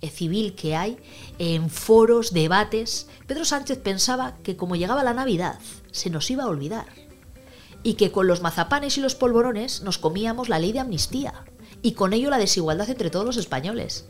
[0.03, 0.99] civil que hay
[1.39, 3.09] en foros, debates.
[3.27, 5.59] Pedro Sánchez pensaba que como llegaba la Navidad
[5.91, 6.87] se nos iba a olvidar
[7.83, 11.45] y que con los mazapanes y los polvorones nos comíamos la ley de amnistía
[11.83, 14.07] y con ello la desigualdad entre todos los españoles.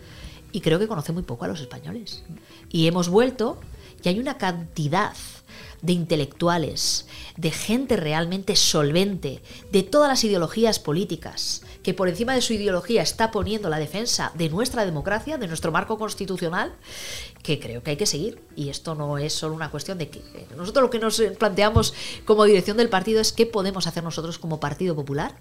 [0.52, 2.22] Y creo que conoce muy poco a los españoles.
[2.70, 3.58] Y hemos vuelto
[4.02, 5.14] y hay una cantidad
[5.82, 7.06] de intelectuales,
[7.36, 13.00] de gente realmente solvente, de todas las ideologías políticas, que por encima de su ideología
[13.00, 16.74] está poniendo la defensa de nuestra democracia, de nuestro marco constitucional,
[17.44, 18.42] que creo que hay que seguir.
[18.56, 20.20] Y esto no es solo una cuestión de que
[20.56, 24.58] nosotros lo que nos planteamos como dirección del partido es qué podemos hacer nosotros como
[24.58, 25.36] Partido Popular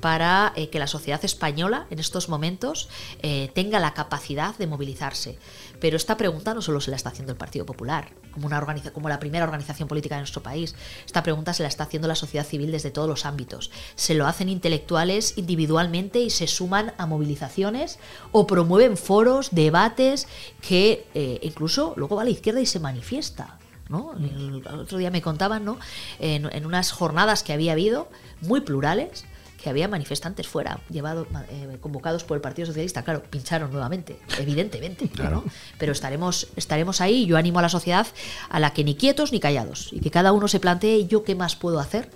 [0.00, 2.88] para eh, que la sociedad española en estos momentos
[3.22, 5.36] eh, tenga la capacidad de movilizarse.
[5.80, 8.92] Pero esta pregunta no solo se la está haciendo el Partido Popular, como, una organiza
[8.92, 10.74] como la primera organización política de nuestro país.
[11.06, 13.70] Esta pregunta se la está haciendo la sociedad civil desde todos los ámbitos.
[13.94, 17.98] Se lo hacen intelectuales individualmente y se suman a movilizaciones
[18.32, 20.26] o promueven foros, debates
[20.60, 23.58] que eh, incluso luego va a la izquierda y se manifiesta.
[23.88, 24.12] ¿no?
[24.14, 25.78] El, otro día me contaban ¿no?
[26.18, 28.10] en unas jornadas que había habido
[28.42, 29.24] muy plurales
[29.60, 33.02] que había manifestantes fuera, llevado, eh, convocados por el Partido Socialista.
[33.02, 35.08] Claro, pincharon nuevamente, evidentemente.
[35.08, 35.44] Claro.
[35.78, 37.26] Pero estaremos, estaremos ahí.
[37.26, 38.06] Yo animo a la sociedad
[38.48, 41.34] a la que ni quietos ni callados y que cada uno se plantee yo qué
[41.34, 42.10] más puedo hacer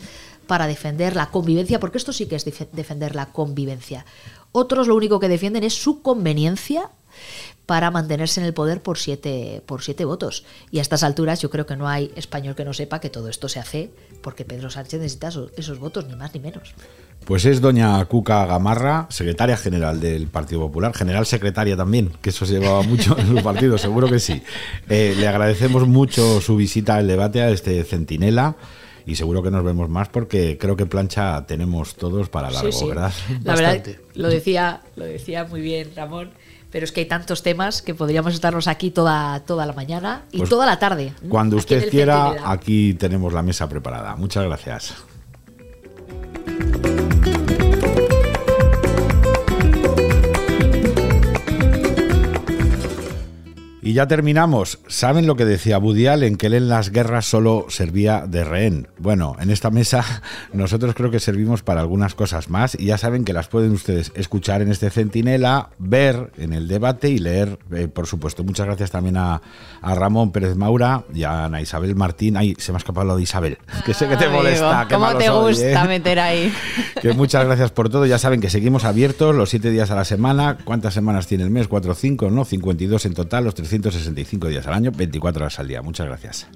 [0.46, 4.04] para defender la convivencia, porque esto sí que es defender la convivencia.
[4.52, 6.90] Otros lo único que defienden es su conveniencia
[7.66, 10.44] para mantenerse en el poder por siete, por siete votos.
[10.70, 13.28] Y a estas alturas yo creo que no hay español que no sepa que todo
[13.28, 13.90] esto se hace
[14.20, 16.74] porque Pedro Sánchez necesita esos votos, ni más ni menos.
[17.24, 22.44] Pues es doña Cuca Gamarra, secretaria general del Partido Popular, general secretaria también, que eso
[22.44, 24.42] se llevaba mucho en los partidos, seguro que sí.
[24.88, 28.56] Eh, le agradecemos mucho su visita al debate a este Centinela
[29.06, 33.12] y seguro que nos vemos más porque creo que plancha tenemos todos para largo, ¿verdad?
[33.44, 36.30] La verdad, lo decía, lo decía muy bien Ramón,
[36.72, 40.38] pero es que hay tantos temas que podríamos estarnos aquí toda, toda la mañana y
[40.38, 41.12] pues toda la tarde.
[41.28, 44.16] Cuando usted quiera, aquí tenemos la mesa preparada.
[44.16, 44.94] Muchas gracias.
[53.84, 54.78] Y ya terminamos.
[54.86, 56.36] ¿Saben lo que decía Woody Allen?
[56.36, 58.86] Que él en las guerras solo servía de rehén.
[58.96, 60.04] Bueno, en esta mesa
[60.52, 64.12] nosotros creo que servimos para algunas cosas más y ya saben que las pueden ustedes
[64.14, 68.44] escuchar en este Centinela, ver en el debate y leer, eh, por supuesto.
[68.44, 69.42] Muchas gracias también a,
[69.80, 72.36] a, Ramón Pérez Maura y a Ana Isabel Martín.
[72.36, 74.86] Ay, se me ha escapado lo de Isabel, que sé que te molesta.
[74.88, 75.88] ¿Cómo te gusta ¿eh?
[75.88, 76.54] meter ahí?
[77.00, 78.06] Que muchas gracias por todo.
[78.06, 80.58] Ya saben que seguimos abiertos los siete días a la semana.
[80.64, 81.66] ¿Cuántas semanas tiene el mes?
[81.66, 82.44] Cuatro o cinco, ¿no?
[82.44, 85.80] 52 en total, los 365 días al año, 24 horas al día.
[85.82, 86.48] Muchas gracias.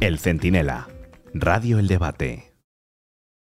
[0.00, 0.88] El Centinela,
[1.32, 2.51] Radio El Debate.